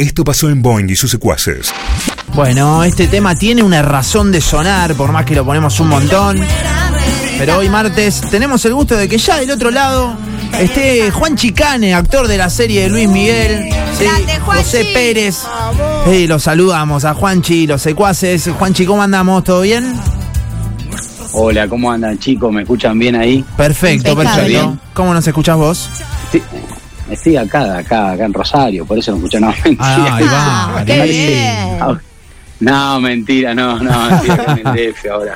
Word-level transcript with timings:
Esto 0.00 0.22
pasó 0.22 0.48
en 0.48 0.62
Boing 0.62 0.88
y 0.88 0.94
sus 0.94 1.10
secuaces. 1.10 1.72
Bueno, 2.32 2.84
este 2.84 3.08
tema 3.08 3.34
tiene 3.34 3.64
una 3.64 3.82
razón 3.82 4.30
de 4.30 4.40
sonar, 4.40 4.94
por 4.94 5.10
más 5.10 5.24
que 5.24 5.34
lo 5.34 5.44
ponemos 5.44 5.80
un 5.80 5.88
montón. 5.88 6.40
Pero 7.36 7.56
hoy 7.58 7.68
martes 7.68 8.20
tenemos 8.30 8.64
el 8.64 8.74
gusto 8.74 8.94
de 8.94 9.08
que 9.08 9.18
ya 9.18 9.40
del 9.40 9.50
otro 9.50 9.72
lado 9.72 10.16
esté 10.56 11.10
Juan 11.10 11.34
Chicane, 11.34 11.94
actor 11.94 12.28
de 12.28 12.38
la 12.38 12.48
serie 12.48 12.82
de 12.82 12.90
Luis 12.90 13.08
Miguel, 13.08 13.70
sí. 13.98 14.04
José 14.46 14.88
Pérez. 14.94 15.42
Sí, 16.08 16.28
los 16.28 16.44
saludamos 16.44 17.04
a 17.04 17.14
Juanchi, 17.14 17.66
los 17.66 17.82
secuaces. 17.82 18.48
Juanchi, 18.56 18.86
¿cómo 18.86 19.02
andamos? 19.02 19.42
¿Todo 19.42 19.62
bien? 19.62 20.00
Hola, 21.32 21.66
¿cómo 21.66 21.90
andan 21.90 22.16
chicos? 22.20 22.52
¿Me 22.52 22.62
escuchan 22.62 22.96
bien 23.00 23.16
ahí? 23.16 23.44
Perfecto, 23.56 24.14
perfecto. 24.14 24.78
¿Cómo 24.94 25.12
nos 25.12 25.26
escuchás 25.26 25.56
vos? 25.56 25.90
Sí, 26.30 26.40
estoy 27.10 27.36
acá, 27.36 27.78
acá, 27.78 28.12
acá 28.12 28.24
en 28.24 28.32
Rosario, 28.34 28.84
por 28.86 28.98
eso 28.98 29.10
no 29.12 29.16
escucho 29.18 29.40
nada. 29.40 29.54
Ah, 29.78 30.16
ahí 30.16 30.24
va. 30.24 30.78
Ah, 30.80 30.84
qué 30.86 31.02
bien. 31.02 31.98
No, 32.60 33.00
mentira, 33.00 33.54
no, 33.54 33.78
no, 33.78 34.10
estoy 34.10 34.30
acá 34.30 34.52
en 34.60 34.66
el 34.66 34.92
DF 34.94 35.06
ahora, 35.12 35.34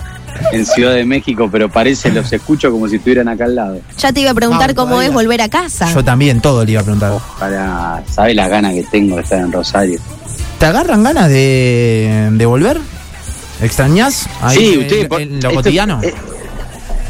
en 0.51 0.67
Ciudad 0.67 0.95
de 0.95 1.05
México, 1.05 1.49
pero 1.53 1.69
parece, 1.69 2.11
los 2.11 2.33
escucho 2.33 2.71
como 2.73 2.89
si 2.89 2.97
estuvieran 2.97 3.29
acá 3.29 3.45
al 3.45 3.55
lado. 3.55 3.81
Ya 3.99 4.13
te 4.13 4.21
iba 4.21 4.33
a 4.33 4.35
preguntar 4.35 4.75
cómo 4.75 4.89
todavía. 4.91 5.09
es 5.09 5.15
volver 5.15 5.41
a 5.43 5.49
casa. 5.49 5.93
Yo 5.95 6.03
también, 6.03 6.41
todo 6.41 6.65
le 6.65 6.73
iba 6.73 6.81
a 6.81 6.85
preguntar. 6.85 7.13
Para, 7.39 8.03
¿sabes 8.11 8.35
la 8.35 8.49
gana 8.49 8.73
que 8.73 8.83
tengo 8.91 9.17
de 9.17 9.23
estar 9.23 9.39
en 9.39 9.53
Rosario? 9.53 10.01
¿Te 10.59 10.67
agarran 10.67 11.03
ganas 11.05 11.29
de, 11.29 12.29
de 12.33 12.47
volver? 12.47 12.79
¿Extrañás? 13.61 14.27
Ahí 14.41 14.57
sí, 14.57 14.75
en- 14.75 15.13
en 15.13 15.31
lo 15.31 15.37
esto- 15.51 15.55
cotidiano. 15.55 16.01
eh, 16.03 16.13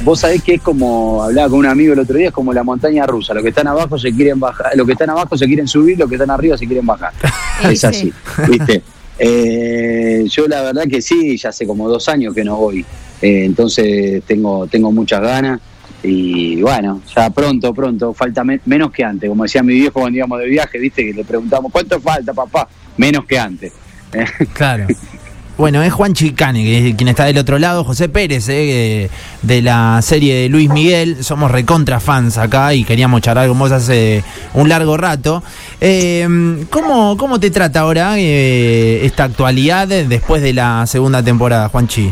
vos 0.05 0.21
sabés 0.21 0.43
que 0.43 0.55
es 0.55 0.61
como, 0.63 1.23
hablaba 1.23 1.49
con 1.49 1.59
un 1.61 1.67
amigo 1.67 1.93
el 1.93 1.99
otro 2.01 2.17
día, 2.17 2.29
es 2.29 2.33
como 2.35 2.53
la 2.53 2.63
montaña 2.63 3.07
rusa. 3.07 3.35
Los 3.35 3.43
que 3.43 3.51
están 3.51 3.67
abajo 3.67 3.99
se 3.99 4.13
quieren 4.13 4.39
bajar, 4.41 4.77
los 4.77 4.87
que 4.87 4.93
están 4.93 5.11
abajo 5.11 5.37
se 5.37 5.47
quieren 5.47 5.69
subir, 5.69 5.99
los 5.99 6.09
que 6.09 6.17
están 6.17 6.31
arriba 6.31 6.57
se 6.59 6.67
quieren 6.67 6.87
bajar. 6.87 7.13
Es 7.71 7.81
sí. 7.81 7.87
así, 7.87 8.13
¿viste? 8.49 8.83
Eh, 9.19 10.25
yo 10.29 10.49
la 10.49 10.63
verdad 10.63 10.83
que 10.89 11.01
sí, 11.01 11.37
ya 11.37 11.51
hace 11.51 11.67
como 11.67 11.89
dos 11.89 12.09
años 12.09 12.35
que 12.35 12.43
no 12.45 12.57
voy. 12.57 12.81
Eh, 13.21 13.45
entonces 13.45 14.23
tengo, 14.27 14.67
tengo 14.67 14.91
muchas 14.91 15.21
ganas. 15.21 15.61
Y 16.03 16.61
bueno, 16.61 17.01
ya 17.15 17.31
pronto, 17.31 17.73
pronto, 17.73 18.13
falta 18.13 18.43
me- 18.43 18.61
menos 18.67 18.91
que 18.91 19.05
antes. 19.05 19.29
Como 19.29 19.45
decía 19.45 19.63
mi 19.63 19.75
viejo 19.75 20.01
cuando 20.01 20.17
íbamos 20.17 20.41
de 20.41 20.47
viaje, 20.47 20.79
viste, 20.79 21.05
que 21.07 21.13
le 21.15 21.25
preguntamos, 21.25 21.71
¿cuánto 21.71 22.01
falta, 22.01 22.33
papá? 22.33 22.67
Menos 22.97 23.25
que 23.25 23.39
antes. 23.39 23.73
Claro. 24.55 24.87
Bueno, 25.63 25.81
es 25.85 25.93
Juan 25.93 26.13
Chicane, 26.13 26.65
que 26.65 26.89
es 26.89 26.97
quien 26.97 27.07
está 27.07 27.25
del 27.25 27.39
otro 27.39 27.57
lado, 27.57 27.85
José 27.85 28.09
Pérez, 28.09 28.49
eh, 28.49 29.09
de 29.43 29.63
la 29.63 30.01
serie 30.03 30.35
de 30.35 30.49
Luis 30.49 30.69
Miguel. 30.69 31.23
Somos 31.23 31.53
recontra 31.53 32.01
fans 32.01 32.37
acá 32.37 32.75
y 32.75 32.83
queríamos 32.83 33.21
charlar 33.21 33.47
con 33.47 33.61
vos 33.61 33.71
hace 33.71 34.25
un 34.55 34.69
largo 34.69 34.97
rato. 34.97 35.41
Eh, 35.81 36.67
¿cómo, 36.69 37.17
¿Cómo 37.17 37.39
te 37.39 37.53
trata 37.53 37.79
ahora 37.79 38.19
eh, 38.19 39.07
esta 39.07 39.23
actualidad 39.23 39.87
después 39.87 40.43
de 40.43 40.53
la 40.53 40.85
segunda 40.89 41.23
temporada, 41.23 41.69
Juanchi? 41.69 42.11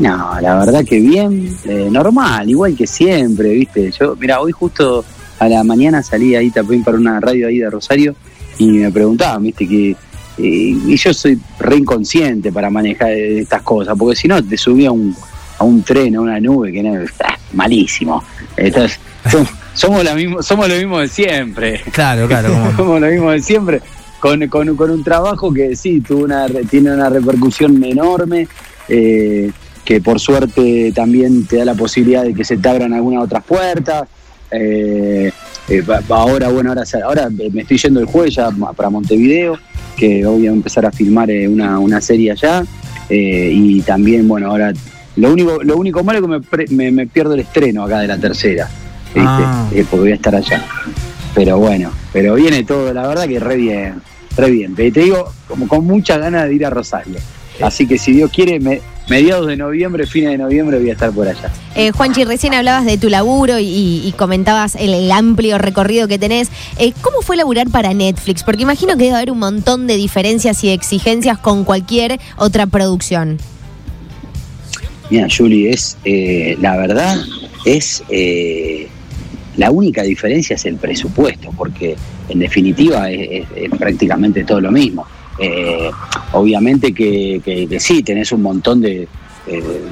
No, 0.00 0.40
la 0.40 0.56
verdad 0.56 0.84
que 0.84 0.98
bien, 0.98 1.56
eh, 1.66 1.86
normal, 1.88 2.50
igual 2.50 2.74
que 2.74 2.88
siempre, 2.88 3.50
¿viste? 3.50 3.92
Yo, 3.92 4.16
mira, 4.16 4.40
hoy 4.40 4.50
justo 4.50 5.04
a 5.38 5.48
la 5.48 5.62
mañana 5.62 6.02
salí 6.02 6.34
ahí 6.34 6.50
también 6.50 6.82
para 6.82 6.98
una 6.98 7.20
radio 7.20 7.46
ahí 7.46 7.58
de 7.58 7.70
Rosario 7.70 8.16
y 8.58 8.70
me 8.70 8.90
preguntaban, 8.90 9.44
¿viste? 9.44 9.68
Que, 9.68 9.94
eh, 10.38 10.42
y 10.86 10.96
yo 10.96 11.12
soy 11.14 11.38
re 11.58 11.76
inconsciente 11.76 12.52
para 12.52 12.70
manejar 12.70 13.10
estas 13.12 13.62
cosas, 13.62 13.96
porque 13.98 14.16
si 14.16 14.28
no 14.28 14.42
te 14.44 14.56
subí 14.56 14.86
a 14.86 14.92
un, 14.92 15.14
a 15.58 15.64
un 15.64 15.82
tren, 15.82 16.16
a 16.16 16.20
una 16.20 16.38
nube, 16.40 16.72
que 16.72 16.82
no, 16.82 16.94
ah, 17.24 17.38
malísimo. 17.54 18.22
Entonces, 18.56 18.98
somos, 19.30 19.48
somos, 19.74 20.04
la 20.04 20.14
mismo, 20.14 20.42
somos 20.42 20.68
lo 20.68 20.74
mismo 20.76 20.98
de 21.00 21.08
siempre. 21.08 21.80
Claro, 21.92 22.26
claro. 22.28 22.50
como- 22.52 22.72
Como 22.76 22.98
lo 22.98 23.06
mismo 23.08 23.30
de 23.30 23.40
siempre, 23.40 23.80
con, 24.20 24.46
con, 24.48 24.76
con 24.76 24.90
un 24.90 25.04
trabajo 25.04 25.52
que 25.52 25.76
sí 25.76 26.00
tuvo 26.00 26.24
una, 26.24 26.46
tiene 26.68 26.92
una 26.92 27.08
repercusión 27.08 27.82
enorme, 27.84 28.48
eh, 28.88 29.50
que 29.84 30.00
por 30.00 30.18
suerte 30.18 30.92
también 30.94 31.46
te 31.46 31.58
da 31.58 31.64
la 31.64 31.74
posibilidad 31.74 32.24
de 32.24 32.34
que 32.34 32.44
se 32.44 32.56
te 32.56 32.68
abran 32.68 32.92
algunas 32.92 33.22
otras 33.24 33.44
puertas. 33.44 34.08
Eh, 34.50 35.30
eh, 35.68 35.80
va- 35.82 36.00
va 36.10 36.18
ahora, 36.20 36.48
bueno, 36.48 36.70
ahora, 36.70 36.84
ahora 37.04 37.28
me 37.30 37.62
estoy 37.62 37.78
yendo 37.78 38.00
el 38.00 38.06
jueves 38.06 38.34
ya 38.34 38.50
para 38.76 38.90
Montevideo, 38.90 39.58
que 39.96 40.24
voy 40.24 40.46
a 40.46 40.50
empezar 40.50 40.86
a 40.86 40.92
filmar 40.92 41.30
eh, 41.30 41.48
una, 41.48 41.78
una 41.78 42.00
serie 42.00 42.32
allá. 42.32 42.64
eh, 43.08 43.50
y 43.52 43.80
también, 43.82 44.26
bueno, 44.28 44.50
ahora 44.50 44.72
lo 45.16 45.32
único, 45.32 45.62
lo 45.62 45.76
único 45.76 46.02
malo 46.04 46.18
es 46.18 46.22
que 46.22 46.28
me, 46.28 46.40
pre- 46.40 46.66
me, 46.74 46.90
me 46.92 47.06
pierdo 47.06 47.34
el 47.34 47.40
estreno 47.40 47.84
acá 47.84 48.00
de 48.00 48.08
la 48.08 48.18
tercera, 48.18 48.68
¿viste? 49.06 49.20
Ah. 49.22 49.68
Eh, 49.72 49.84
porque 49.88 50.00
voy 50.02 50.12
a 50.12 50.16
estar 50.16 50.34
allá. 50.34 50.62
Pero 51.34 51.58
bueno, 51.58 51.90
pero 52.12 52.34
viene 52.34 52.64
todo, 52.64 52.92
la 52.92 53.06
verdad 53.06 53.26
que 53.28 53.38
re 53.40 53.56
bien, 53.56 53.94
re 54.36 54.50
bien. 54.50 54.74
Te 54.74 54.90
te 54.90 55.00
digo, 55.00 55.32
como 55.48 55.68
con 55.68 55.84
muchas 55.86 56.18
ganas 56.18 56.48
de 56.48 56.54
ir 56.54 56.66
a 56.66 56.70
Rosario. 56.70 57.16
Así 57.62 57.86
que 57.86 57.96
si 57.98 58.12
Dios 58.12 58.30
quiere, 58.30 58.58
me- 58.60 58.80
mediados 59.08 59.46
de 59.46 59.56
noviembre, 59.56 60.06
fines 60.06 60.30
de 60.30 60.38
noviembre 60.38 60.78
voy 60.78 60.90
a 60.90 60.92
estar 60.92 61.12
por 61.12 61.28
allá. 61.28 61.52
Eh, 61.74 61.90
Juanchi, 61.92 62.24
recién 62.24 62.54
hablabas 62.54 62.84
de 62.86 62.98
tu 62.98 63.08
laburo 63.08 63.58
y, 63.58 64.02
y 64.04 64.12
comentabas 64.16 64.74
el, 64.76 64.94
el 64.94 65.10
amplio 65.12 65.58
recorrido 65.58 66.08
que 66.08 66.18
tenés. 66.18 66.48
Eh, 66.78 66.92
¿Cómo 67.02 67.22
fue 67.22 67.36
laburar 67.36 67.68
para 67.70 67.94
Netflix? 67.94 68.42
Porque 68.42 68.62
imagino 68.62 68.96
que 68.96 69.04
debe 69.04 69.16
haber 69.16 69.30
un 69.30 69.38
montón 69.38 69.86
de 69.86 69.96
diferencias 69.96 70.62
y 70.64 70.70
exigencias 70.70 71.38
con 71.38 71.64
cualquier 71.64 72.18
otra 72.36 72.66
producción. 72.66 73.38
Mira, 75.10 75.28
Julie, 75.34 75.70
es 75.70 75.96
eh, 76.04 76.56
la 76.60 76.76
verdad 76.76 77.16
es 77.64 78.02
eh, 78.08 78.88
la 79.56 79.70
única 79.70 80.02
diferencia 80.02 80.56
es 80.56 80.64
el 80.66 80.76
presupuesto, 80.76 81.50
porque 81.56 81.96
en 82.28 82.40
definitiva 82.40 83.08
es, 83.10 83.28
es- 83.30 83.46
es 83.56 83.70
prácticamente 83.78 84.42
todo 84.44 84.60
lo 84.60 84.72
mismo. 84.72 85.06
Eh, 85.38 85.90
obviamente 86.32 86.92
que, 86.92 87.76
sí, 87.78 88.02
tenés 88.02 88.32
un 88.32 88.42
montón 88.42 88.80
de, 88.80 89.08
eh, 89.46 89.82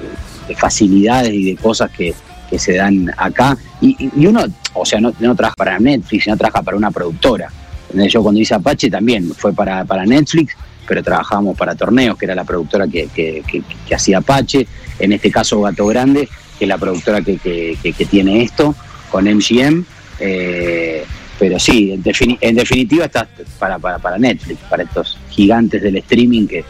de 0.48 0.54
facilidades 0.54 1.32
y 1.32 1.44
de 1.44 1.56
cosas 1.56 1.90
que, 1.90 2.14
se 2.56 2.74
dan 2.74 3.12
acá. 3.16 3.58
Y, 3.80 3.96
uno, 4.26 4.44
o 4.74 4.86
sea, 4.86 5.00
no, 5.00 5.12
no 5.18 5.34
trabaja 5.34 5.56
para 5.56 5.76
Netflix, 5.80 6.28
no 6.28 6.36
trabaja 6.36 6.62
para 6.62 6.76
una 6.76 6.92
productora. 6.92 7.50
Yo 8.08 8.22
cuando 8.22 8.40
hice 8.40 8.54
Apache 8.54 8.90
también 8.90 9.32
fue 9.34 9.52
para, 9.52 9.84
para 9.84 10.04
Netflix, 10.04 10.56
pero 10.86 11.02
trabajábamos 11.02 11.56
para 11.56 11.74
Torneos, 11.74 12.16
que 12.16 12.26
era 12.26 12.34
la 12.34 12.44
productora 12.44 12.86
que, 12.86 13.42
hacía 13.92 14.18
Apache. 14.18 14.66
En 14.98 15.12
este 15.12 15.30
caso 15.30 15.60
Gato 15.62 15.86
Grande, 15.86 16.28
que 16.58 16.64
es 16.64 16.68
la 16.68 16.78
productora 16.78 17.22
que, 17.22 18.06
tiene 18.08 18.42
esto, 18.42 18.74
con 19.10 19.24
MGM. 19.24 19.84
Pero 21.38 21.58
sí, 21.58 21.92
en, 21.92 22.02
defini- 22.02 22.38
en 22.40 22.56
definitiva 22.56 23.06
estás 23.06 23.26
para, 23.58 23.78
para, 23.78 23.98
para 23.98 24.18
Netflix, 24.18 24.58
para 24.70 24.82
estos 24.84 25.18
gigantes 25.30 25.82
del 25.82 25.96
streaming 25.96 26.46
que, 26.46 26.64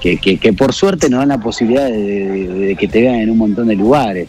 que, 0.00 0.38
que- 0.38 0.52
por 0.52 0.72
suerte 0.72 1.08
nos 1.10 1.20
dan 1.20 1.28
la 1.28 1.38
posibilidad 1.38 1.86
de, 1.86 2.76
que 2.78 2.88
te 2.88 3.02
vean 3.02 3.16
en 3.16 3.30
un 3.30 3.38
montón 3.38 3.68
de 3.68 3.76
lugares. 3.76 4.28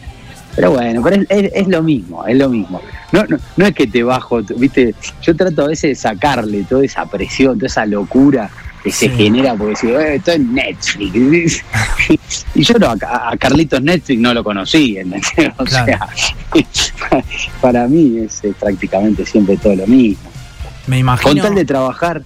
Pero 0.56 0.72
bueno, 0.72 1.00
pero 1.02 1.22
es, 1.28 1.68
lo 1.68 1.80
mismo, 1.82 2.26
es 2.26 2.36
lo 2.36 2.48
mismo. 2.48 2.80
No, 3.12 3.24
no, 3.24 3.38
no 3.56 3.66
es 3.66 3.72
que 3.72 3.86
te 3.86 4.02
bajo, 4.02 4.42
viste, 4.56 4.94
yo 5.22 5.34
trato 5.36 5.62
a 5.64 5.68
veces 5.68 5.90
de 5.90 5.94
sacarle 5.94 6.64
toda 6.68 6.84
esa 6.84 7.06
presión, 7.06 7.56
toda 7.56 7.68
esa 7.68 7.86
locura 7.86 8.50
que 8.82 8.90
se 8.92 9.08
genera 9.10 9.54
porque 9.54 9.76
si 9.76 9.88
eh, 9.88 10.14
esto 10.16 10.32
es 10.32 10.40
Netflix. 10.40 11.62
y 12.54 12.62
yo 12.62 12.74
no, 12.78 12.88
a, 12.90 13.36
Carlitos 13.38 13.82
Netflix 13.82 14.20
no 14.20 14.32
lo 14.34 14.42
conocí, 14.44 14.96
¿entendés? 14.98 15.30
O 15.58 15.64
Claro. 15.64 15.86
sea, 15.86 16.08
para 17.60 17.86
mí 17.86 18.18
es 18.24 18.42
eh, 18.44 18.52
prácticamente 18.58 19.24
siempre 19.26 19.56
todo 19.56 19.74
lo 19.76 19.86
mismo. 19.86 20.30
Me 20.86 20.98
imagino. 20.98 21.30
Con 21.32 21.42
tal 21.42 21.54
de 21.54 21.64
trabajar, 21.64 22.22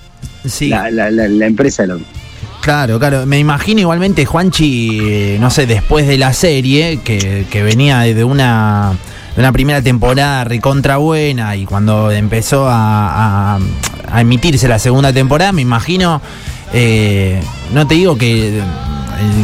Sí. 0.46 0.68
la, 0.68 0.90
la, 0.90 1.10
la, 1.10 1.26
la 1.28 1.46
empresa 1.46 1.82
es 1.82 1.88
lo 1.88 1.94
mismo. 1.96 2.12
Claro, 2.60 2.98
claro. 2.98 3.26
Me 3.26 3.38
imagino 3.38 3.80
igualmente, 3.80 4.24
Juanchi, 4.24 5.00
eh, 5.02 5.36
no 5.40 5.50
sé, 5.50 5.66
después 5.66 6.06
de 6.06 6.16
la 6.16 6.32
serie, 6.32 7.00
que, 7.04 7.44
que 7.50 7.62
venía 7.62 8.00
de 8.00 8.24
una, 8.24 8.92
de 9.34 9.40
una 9.40 9.52
primera 9.52 9.82
temporada 9.82 10.44
recontra 10.44 10.96
buena 10.96 11.56
y 11.56 11.66
cuando 11.66 12.10
empezó 12.10 12.66
a, 12.68 13.56
a- 13.56 13.58
a 14.10 14.20
emitirse 14.20 14.66
la 14.68 14.78
segunda 14.78 15.12
temporada, 15.12 15.52
me 15.52 15.60
imagino, 15.62 16.22
eh, 16.74 17.40
no 17.72 17.86
te 17.86 17.94
digo 17.94 18.18
que 18.18 18.58
eh, 18.58 18.62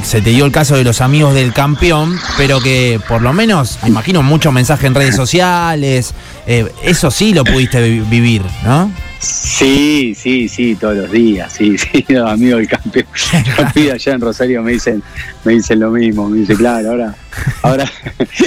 se 0.03 0.21
te 0.21 0.31
dio 0.31 0.45
el 0.45 0.53
caso 0.53 0.77
de 0.77 0.85
los 0.85 1.01
amigos 1.01 1.33
del 1.35 1.53
campeón, 1.53 2.19
pero 2.37 2.61
que 2.61 3.01
por 3.09 3.23
lo 3.23 3.33
menos, 3.33 3.79
me 3.83 3.89
imagino, 3.89 4.23
mucho 4.23 4.51
mensaje 4.53 4.87
en 4.89 4.95
redes 4.95 5.15
sociales, 5.17 6.13
eh, 6.47 6.67
eso 6.83 7.11
sí 7.11 7.33
lo 7.33 7.45
pudiste 7.45 7.81
vi- 7.89 8.01
vivir, 8.01 8.43
¿no? 8.65 8.91
Sí, 9.21 10.15
sí, 10.19 10.49
sí, 10.49 10.75
todos 10.81 10.97
los 10.97 11.13
días, 11.13 11.53
sí, 11.53 11.77
sí, 11.79 12.05
los 12.09 12.29
amigos 12.31 12.61
del 12.61 12.69
campeón. 12.69 13.07
Los 13.77 13.77
allá 13.95 14.13
en 14.15 14.21
Rosario 14.21 14.63
me 14.63 14.73
dicen, 14.73 15.03
me 15.45 15.53
dicen 15.53 15.79
lo 15.79 15.91
mismo, 15.91 16.29
me 16.29 16.39
dicen, 16.39 16.57
claro, 16.57 16.91
ahora, 16.91 17.15
ahora, 17.63 17.85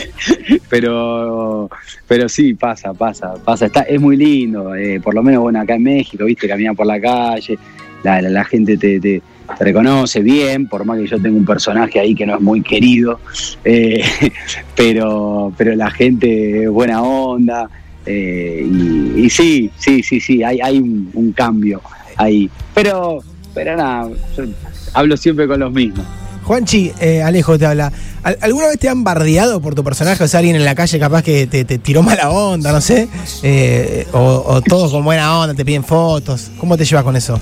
pero, 0.70 1.70
pero 2.08 2.28
sí, 2.30 2.54
pasa, 2.56 2.94
pasa, 2.94 3.34
pasa, 3.44 3.68
está, 3.68 3.82
es 3.82 4.00
muy 4.02 4.18
lindo, 4.18 4.74
eh, 4.76 5.00
por 5.02 5.14
lo 5.14 5.22
menos 5.24 5.42
bueno 5.42 5.62
acá 5.62 5.76
en 5.76 5.84
México, 5.84 6.26
viste, 6.26 6.48
caminar 6.48 6.76
por 6.76 6.88
la 6.88 7.00
calle, 7.00 7.58
la, 8.04 8.22
la, 8.22 8.46
gente 8.46 8.78
te, 8.78 9.22
reconoce 9.60 10.22
bien, 10.22 10.68
por 10.68 10.86
más 10.86 11.00
que 11.00 11.08
yo 11.08 11.22
tengo 11.22 11.38
un 11.38 11.46
personaje 11.46 12.00
ahí 12.00 12.16
que 12.16 12.26
no 12.26 12.36
es 12.36 12.42
muy 12.42 12.62
querido, 12.62 13.20
eh, 13.64 14.04
pero, 14.76 15.54
pero 15.58 15.76
la 15.76 15.90
gente 15.90 16.64
es 16.64 16.70
buena 16.70 17.02
onda, 17.02 17.70
eh, 18.06 18.68
y, 19.16 19.30
sí, 19.30 19.72
sí, 19.78 20.04
sí, 20.04 20.20
sí, 20.20 20.44
hay, 20.44 20.60
hay 20.62 20.80
un, 20.80 21.34
cambio 21.36 21.82
ahí. 22.18 22.50
Pero, 22.74 23.20
pero 23.54 23.78
nada, 23.78 24.10
hablo 24.94 25.18
siempre 25.18 25.48
con 25.48 25.60
los 25.60 25.72
mismos. 25.72 26.06
Juanchi, 26.44 26.92
eh, 27.00 27.24
Alejo 27.24 27.58
te 27.58 27.66
habla. 27.66 27.90
¿Al- 28.22 28.38
¿Alguna 28.42 28.68
vez 28.68 28.78
te 28.78 28.90
han 28.90 29.06
bardeado 29.06 29.62
por 29.62 29.76
tu 29.76 29.84
personaje? 29.86 30.22
O 30.22 30.28
sea, 30.28 30.40
alguien 30.40 30.58
en 30.58 30.66
la 30.66 30.76
calle 30.76 31.00
capaz 31.00 31.22
que 31.22 31.48
te, 31.48 31.64
te 31.64 31.78
tiró 31.78 32.04
mala 32.04 32.30
onda, 32.32 32.74
no 32.74 32.82
sé. 32.82 33.08
O, 34.12 34.44
o 34.46 34.62
todos 34.62 34.92
con 34.92 35.06
buena 35.06 35.40
onda, 35.40 35.54
te 35.54 35.64
piden 35.64 35.86
fotos. 35.86 36.52
¿Cómo 36.58 36.76
te 36.76 36.84
llevas 36.84 37.06
con 37.06 37.16
eso? 37.16 37.40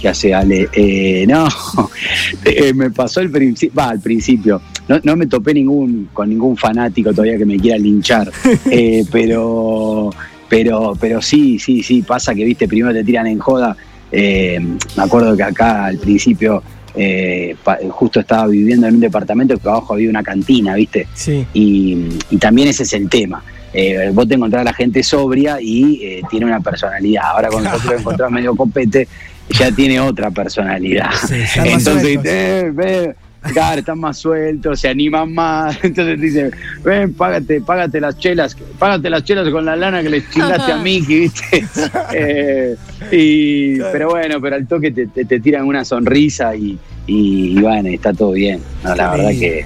¿Qué 0.00 0.08
hace 0.08 0.32
Ale? 0.32 0.68
Eh, 0.72 1.26
no, 1.28 1.48
eh, 2.44 2.72
me 2.72 2.90
pasó 2.90 3.20
el 3.20 3.30
principio, 3.30 3.74
va, 3.76 3.88
al 3.90 4.00
principio. 4.00 4.60
No, 4.86 5.00
no 5.02 5.16
me 5.16 5.26
topé 5.26 5.52
ningún 5.54 6.08
con 6.12 6.28
ningún 6.28 6.56
fanático 6.56 7.10
todavía 7.12 7.36
que 7.36 7.44
me 7.46 7.56
quiera 7.58 7.78
linchar. 7.78 8.30
Eh, 8.70 9.04
pero, 9.10 10.10
pero, 10.48 10.94
pero 11.00 11.20
sí, 11.22 11.58
sí, 11.58 11.82
sí, 11.82 12.02
pasa 12.02 12.34
que 12.34 12.44
viste, 12.44 12.68
primero 12.68 12.92
te 12.94 13.02
tiran 13.04 13.26
en 13.26 13.38
joda. 13.38 13.76
Eh, 14.12 14.58
me 14.96 15.02
acuerdo 15.02 15.36
que 15.36 15.42
acá 15.42 15.86
al 15.86 15.98
principio 15.98 16.62
eh, 16.94 17.56
pa- 17.62 17.78
justo 17.90 18.20
estaba 18.20 18.46
viviendo 18.46 18.86
en 18.86 18.94
un 18.94 19.00
departamento 19.00 19.56
que 19.58 19.68
abajo 19.68 19.94
había 19.94 20.08
una 20.10 20.22
cantina, 20.22 20.74
¿viste? 20.74 21.06
Sí. 21.14 21.44
Y, 21.54 21.98
y 22.30 22.36
también 22.38 22.68
ese 22.68 22.84
es 22.84 22.92
el 22.92 23.08
tema. 23.08 23.42
Eh, 23.72 24.10
vos 24.14 24.26
te 24.26 24.34
encontrás 24.34 24.62
a 24.62 24.64
la 24.64 24.72
gente 24.72 25.02
sobria 25.02 25.58
y 25.60 26.00
eh, 26.02 26.22
tiene 26.30 26.46
una 26.46 26.60
personalidad. 26.60 27.24
Ahora 27.32 27.48
cuando 27.48 27.70
nosotros 27.70 27.92
lo 27.94 28.00
encontrás 28.00 28.30
medio 28.30 28.54
copete, 28.56 29.08
ya 29.50 29.70
tiene 29.72 30.00
otra 30.00 30.30
personalidad. 30.30 31.10
Sí, 31.26 31.36
Entonces, 31.56 32.18
eh, 32.24 32.70
ve, 32.72 33.14
claro, 33.52 33.80
están 33.80 33.98
más 34.00 34.18
sueltos, 34.18 34.80
se 34.80 34.88
animan 34.88 35.32
más. 35.32 35.78
Entonces 35.82 36.18
te 36.20 36.26
dicen, 36.26 36.50
ven, 36.84 37.14
págate, 37.14 37.60
págate 37.60 38.00
las 38.00 38.18
chelas, 38.18 38.56
págate 38.78 39.08
las 39.10 39.24
chelas 39.24 39.48
con 39.50 39.64
la 39.64 39.76
lana 39.76 40.02
que 40.02 40.10
le 40.10 40.28
chingaste 40.28 40.72
a 40.72 40.76
Mickey, 40.78 41.20
¿viste? 41.20 41.64
Eh, 42.14 42.76
y, 43.12 43.78
pero 43.92 44.10
bueno, 44.10 44.40
pero 44.40 44.56
al 44.56 44.66
toque 44.66 44.90
te, 44.90 45.06
te- 45.06 45.24
te 45.24 45.40
tiran 45.40 45.64
una 45.66 45.84
sonrisa 45.84 46.54
y, 46.56 46.78
y, 47.06 47.58
y 47.58 47.60
bueno, 47.60 47.88
está 47.88 48.12
todo 48.12 48.32
bien. 48.32 48.60
No, 48.82 48.94
la 48.94 49.10
verdad 49.10 49.30
que 49.30 49.64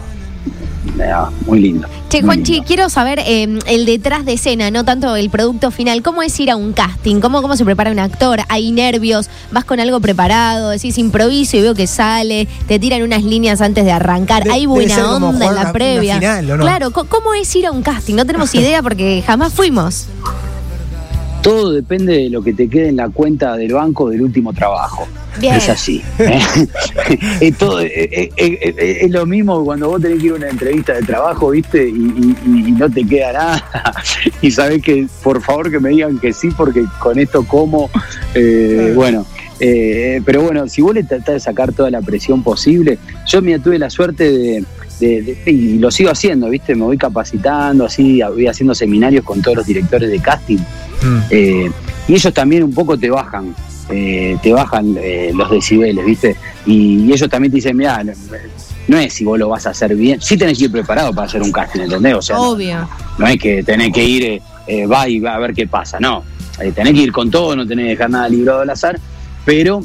muy 1.47 1.61
lindo. 1.61 1.89
Che, 2.09 2.19
muy 2.21 2.27
Juanchi, 2.27 2.53
lindo. 2.53 2.67
quiero 2.67 2.89
saber 2.91 3.21
eh, 3.25 3.59
el 3.67 3.87
detrás 3.87 4.25
de 4.25 4.35
escena, 4.35 4.71
no 4.71 4.85
tanto 4.85 5.17
el 5.17 5.31
producto 5.31 5.71
final. 5.71 6.03
¿Cómo 6.03 6.23
es 6.23 6.39
ir 6.39 6.51
a 6.51 6.57
un 6.57 6.73
casting? 6.73 7.21
¿Cómo, 7.21 7.41
¿Cómo 7.43 7.57
se 7.57 7.65
prepara 7.65 7.91
un 7.91 7.99
actor? 7.99 8.41
¿Hay 8.49 8.71
nervios? 8.73 9.29
¿Vas 9.51 9.65
con 9.65 9.81
algo 9.81 10.01
preparado? 10.01 10.71
Decís 10.71 10.99
improviso 10.99 11.57
y 11.57 11.63
veo 11.63 11.75
que 11.75 11.87
sale. 11.87 12.47
Te 12.69 12.79
tiran 12.79 13.03
unas 13.03 13.23
líneas 13.25 13.61
antes 13.61 13.85
de 13.85 13.93
arrancar. 13.93 14.45
De- 14.45 14.51
¿Hay 14.53 14.67
buena 14.67 15.15
onda 15.17 15.47
en 15.47 15.55
la 15.55 15.73
previa? 15.73 16.17
final, 16.19 16.51
¿o 16.51 16.57
no? 16.59 16.63
Claro, 16.65 16.91
¿cómo 16.93 17.35
es 17.35 17.55
ir 17.57 17.67
a 17.67 17.71
un 17.73 17.83
casting? 17.83 18.15
No 18.15 18.27
tenemos 18.27 18.55
idea 18.55 18.83
porque 18.83 19.23
jamás 19.27 19.53
fuimos. 19.53 20.07
Todo 21.43 21.73
depende 21.73 22.13
de 22.19 22.31
lo 22.31 22.43
que 22.43 22.53
te 22.53 22.69
quede 22.69 22.89
en 22.91 22.97
la 22.97 23.09
cuenta 23.09 23.57
del 23.57 23.73
banco 23.73 24.09
del 24.11 24.23
último 24.23 24.53
trabajo. 24.53 25.09
Bien. 25.41 25.55
Es 25.55 25.69
así. 25.69 26.01
¿eh? 26.19 26.39
es, 27.41 27.59
todo, 27.59 27.81
eh, 27.81 28.31
eh, 28.37 28.99
es 29.03 29.11
lo 29.11 29.27
mismo 29.27 29.65
cuando 29.65 29.89
vos 29.89 30.01
tenés 30.01 30.21
que 30.21 30.27
ir 30.27 30.33
a 30.33 30.37
una 30.37 30.49
entrevista 30.51 30.93
de 30.95 31.03
trabajo, 31.03 31.51
¿viste? 31.51 31.89
Y, 31.89 31.93
y- 31.93 32.37
y- 32.47 32.69
y 32.69 32.73
no 32.73 32.89
te 32.89 33.05
queda 33.05 33.33
nada. 33.33 33.65
y 34.43 34.51
sabés 34.51 34.83
que, 34.83 35.07
por 35.23 35.43
favor, 35.43 35.71
que 35.71 35.81
me 35.81 35.89
digan 35.91 36.19
que 36.19 36.33
sí, 36.33 36.49
porque 36.57 36.85
con 37.01 37.19
esto 37.19 37.45
como. 37.45 37.91
eh, 38.35 38.93
bueno. 38.95 39.27
eh, 39.59 40.21
pero 40.25 40.43
bueno, 40.43 40.69
si 40.69 40.81
vos 40.83 40.95
le 40.95 41.03
tratás 41.03 41.35
de 41.35 41.41
sacar 41.41 41.73
toda 41.73 41.91
la 41.91 42.03
presión 42.03 42.43
posible, 42.45 42.99
yo 43.27 43.43
mira, 43.43 43.59
tuve 43.59 43.79
la 43.79 43.91
suerte 43.91 44.31
de, 44.31 44.65
de- 45.01 45.23
de- 45.45 45.51
y 45.51 45.79
lo 45.79 45.91
sigo 45.91 46.11
haciendo, 46.11 46.49
¿viste? 46.49 46.75
Me 46.75 46.85
voy 46.85 46.97
capacitando, 46.99 47.85
así, 47.87 48.21
voy 48.23 48.47
haciendo 48.47 48.75
seminarios 48.75 49.25
con 49.25 49.41
todos 49.43 49.59
los 49.59 49.67
directores 49.67 50.11
de 50.11 50.19
casting. 50.21 50.59
Mm. 50.59 51.19
Eh, 51.31 51.71
y 52.09 52.15
ellos 52.15 52.33
también 52.33 52.63
un 52.63 52.73
poco 52.73 52.97
te 52.99 53.11
bajan, 53.11 53.55
eh, 53.91 54.37
te 54.43 54.53
bajan 54.53 54.97
eh, 55.01 55.33
los 55.35 55.51
decibeles, 55.51 56.05
¿viste? 56.05 56.37
Y, 56.67 57.05
y 57.07 57.13
ellos 57.13 57.29
también 57.29 57.51
te 57.51 57.57
dicen, 57.57 57.77
mira, 57.77 58.03
no, 58.05 58.13
no 58.89 58.99
es 58.99 59.13
si 59.15 59.25
vos 59.25 59.39
lo 59.39 59.49
vas 59.49 59.67
a 59.67 59.71
hacer 59.71 59.95
bien, 59.97 60.21
sí 60.21 60.37
tenés 60.37 60.59
que 60.59 60.65
ir 60.65 60.73
preparado 60.73 61.13
para 61.13 61.27
hacer 61.27 61.43
un 61.43 61.51
casting, 61.53 61.81
¿entendés? 61.83 62.15
O 62.15 62.23
sea, 62.23 62.37
no- 62.37 62.51
Obvio. 62.51 62.89
no 63.19 63.27
es 63.27 63.39
que 63.39 63.63
tenés 63.63 63.93
que 63.93 64.05
ir, 64.05 64.23
eh, 64.25 64.43
eh, 64.67 64.87
va 64.87 65.09
y 65.09 65.19
va 65.21 65.35
a 65.35 65.39
ver 65.39 65.53
qué 65.55 65.67
pasa, 65.67 65.99
no. 66.01 66.23
Eh, 66.61 66.71
tenés 66.73 66.93
que 66.95 67.01
ir 67.01 67.13
con 67.13 67.31
todo, 67.31 67.57
no 67.57 67.67
tenés 67.67 67.85
que 67.87 67.91
dejar 67.91 68.11
nada 68.11 68.29
librado 68.29 68.61
al 68.61 68.71
azar, 68.71 68.99
pero 69.45 69.83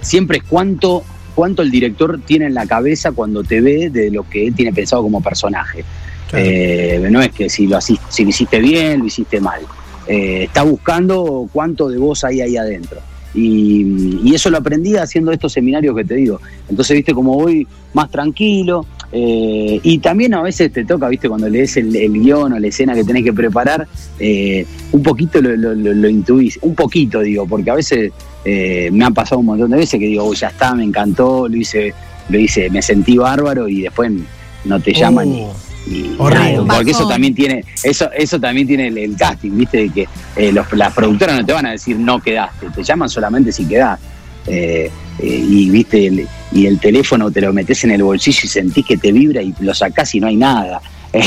siempre 0.00 0.38
es 0.38 0.44
cuánto, 0.44 1.02
cuánto 1.38 1.62
el 1.62 1.70
director 1.70 2.20
tiene 2.26 2.46
en 2.46 2.54
la 2.54 2.66
cabeza 2.66 3.12
cuando 3.12 3.44
te 3.44 3.60
ve 3.60 3.90
de 3.90 4.10
lo 4.10 4.28
que 4.28 4.48
él 4.48 4.54
tiene 4.56 4.72
pensado 4.72 5.04
como 5.04 5.20
personaje. 5.22 5.84
Claro. 6.28 6.44
Eh, 6.44 7.08
no 7.12 7.22
es 7.22 7.30
que 7.30 7.48
si 7.48 7.68
lo, 7.68 7.76
hacis- 7.76 8.00
si 8.08 8.24
lo 8.24 8.30
hiciste 8.30 8.58
bien, 8.58 8.98
lo 8.98 9.06
hiciste 9.06 9.40
mal. 9.40 9.60
Eh, 10.08 10.42
está 10.48 10.64
buscando 10.64 11.48
cuánto 11.52 11.88
de 11.90 11.96
vos 11.98 12.24
hay 12.24 12.40
ahí 12.40 12.56
adentro. 12.56 12.98
Y, 13.34 14.18
y 14.24 14.34
eso 14.34 14.50
lo 14.50 14.58
aprendí 14.58 14.96
haciendo 14.96 15.30
estos 15.30 15.52
seminarios 15.52 15.94
que 15.94 16.04
te 16.04 16.16
digo. 16.16 16.40
Entonces, 16.68 16.96
viste, 16.96 17.14
como 17.14 17.34
voy 17.34 17.68
más 17.94 18.10
tranquilo. 18.10 18.84
Eh, 19.12 19.80
y 19.82 19.98
también 19.98 20.34
a 20.34 20.42
veces 20.42 20.70
te 20.72 20.84
toca, 20.84 21.08
viste, 21.08 21.28
cuando 21.28 21.48
lees 21.48 21.76
el, 21.78 21.94
el 21.96 22.12
guion 22.12 22.52
o 22.52 22.58
la 22.58 22.66
escena 22.68 22.94
que 22.94 23.04
tenés 23.04 23.24
que 23.24 23.32
preparar, 23.32 23.86
eh, 24.18 24.66
un 24.92 25.02
poquito 25.02 25.40
lo, 25.40 25.56
lo- 25.56 25.74
lo- 25.74 25.94
lo 25.94 26.08
intuís. 26.08 26.58
Un 26.62 26.74
poquito, 26.74 27.20
digo, 27.20 27.46
porque 27.46 27.70
a 27.70 27.74
veces 27.74 28.12
eh, 28.44 28.90
me 28.92 29.04
han 29.04 29.14
pasado 29.14 29.40
un 29.40 29.46
montón 29.46 29.70
de 29.70 29.78
veces 29.78 29.98
que 29.98 30.06
digo, 30.06 30.24
"Uy, 30.24 30.36
ya 30.36 30.48
está, 30.48 30.74
me 30.74 30.84
encantó, 30.84 31.48
lo 31.48 31.56
hice, 31.56 31.92
lo 32.28 32.38
hice, 32.38 32.68
me 32.70 32.82
sentí 32.82 33.16
bárbaro 33.16 33.66
y 33.68 33.82
después 33.82 34.12
no 34.64 34.78
te 34.80 34.92
llaman 34.92 35.28
y- 35.28 35.46
Uh, 35.86 35.90
y 35.90 36.16
nada, 36.34 36.74
porque 36.76 36.90
eso 36.90 37.08
también 37.08 37.34
tiene 37.34 37.64
eso 37.82 38.10
eso 38.12 38.38
también 38.38 38.66
tiene 38.66 38.88
el, 38.88 38.98
el 38.98 39.16
casting 39.16 39.52
viste 39.56 39.78
de 39.78 39.88
que 39.88 40.08
eh, 40.36 40.52
los- 40.52 40.70
las 40.74 40.92
productoras 40.92 41.38
no 41.38 41.46
te 41.46 41.52
van 41.54 41.64
a 41.64 41.70
decir 41.70 41.96
no 41.98 42.20
quedaste 42.20 42.66
te 42.74 42.82
llaman 42.82 43.08
solamente 43.08 43.52
si 43.52 43.64
quedás. 43.64 43.98
Eh, 44.46 44.90
eh, 45.18 45.26
y 45.48 45.70
viste 45.70 46.06
el, 46.06 46.26
y 46.52 46.66
el 46.66 46.78
teléfono 46.78 47.30
te 47.30 47.40
lo 47.40 47.52
metes 47.52 47.82
en 47.84 47.90
el 47.92 48.02
bolsillo 48.02 48.40
y 48.44 48.48
sentís 48.48 48.84
que 48.86 48.96
te 48.96 49.12
vibra 49.12 49.42
y 49.42 49.54
lo 49.60 49.74
sacás 49.74 50.14
y 50.14 50.20
no 50.20 50.26
hay 50.28 50.36
nada. 50.36 50.80
Eh, 51.10 51.22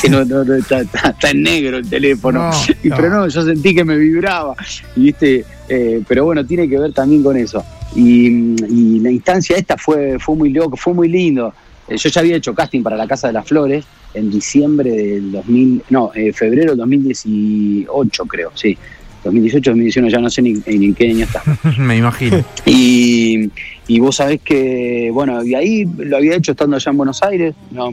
que 0.00 0.08
no, 0.08 0.24
no- 0.24 0.44
no, 0.44 0.54
está, 0.54 0.82
está- 0.82 1.10
está 1.10 1.30
en 1.30 1.42
negro 1.42 1.78
el 1.78 1.88
teléfono. 1.90 2.48
No, 2.48 2.56
Y- 2.84 2.90
pero 2.96 3.10
no. 3.10 3.26
yo 3.26 3.42
sentí 3.42 3.74
que 3.74 3.82
me 3.84 3.96
vibraba 3.96 4.54
y 4.94 5.00
viste 5.02 5.44
eh, 5.68 6.00
pero 6.06 6.26
bueno 6.26 6.46
tiene 6.46 6.68
que 6.68 6.78
ver 6.78 6.92
también 6.92 7.20
con 7.24 7.36
eso. 7.36 7.64
Y, 7.96 8.28
y 8.72 9.00
la 9.00 9.10
instancia 9.10 9.56
esta 9.56 9.76
fue 9.76 10.16
fue 10.20 10.36
muy 10.36 10.50
loco 10.50 10.76
fue 10.76 10.94
muy 10.94 11.08
lindo. 11.08 11.52
Yo 11.88 12.08
ya 12.08 12.20
había 12.20 12.36
hecho 12.36 12.54
casting 12.54 12.84
para 12.84 12.96
la 12.96 13.08
Casa 13.08 13.26
de 13.26 13.32
las 13.32 13.48
Flores 13.48 13.84
en 14.14 14.30
diciembre 14.30 14.92
del 14.92 15.32
2000, 15.32 15.82
no, 15.90 16.12
eh, 16.14 16.32
febrero 16.32 16.70
del 16.70 16.78
2018 16.78 18.24
creo, 18.26 18.52
sí. 18.54 18.78
2018, 19.24 19.70
2019, 19.70 20.10
ya 20.12 20.20
no 20.20 20.30
sé 20.30 20.42
ni, 20.42 20.52
ni 20.54 20.86
en 20.86 20.94
qué 20.94 21.10
año 21.10 21.24
está. 21.24 21.42
Me 21.78 21.96
imagino. 21.98 22.42
Y, 22.66 23.50
y 23.86 24.00
vos 24.00 24.16
sabés 24.16 24.40
que, 24.42 25.10
bueno, 25.12 25.44
y 25.44 25.54
ahí 25.54 25.84
lo 25.98 26.16
había 26.16 26.36
hecho 26.36 26.52
estando 26.52 26.76
allá 26.76 26.90
en 26.90 26.96
Buenos 26.96 27.22
Aires, 27.22 27.54
no, 27.70 27.92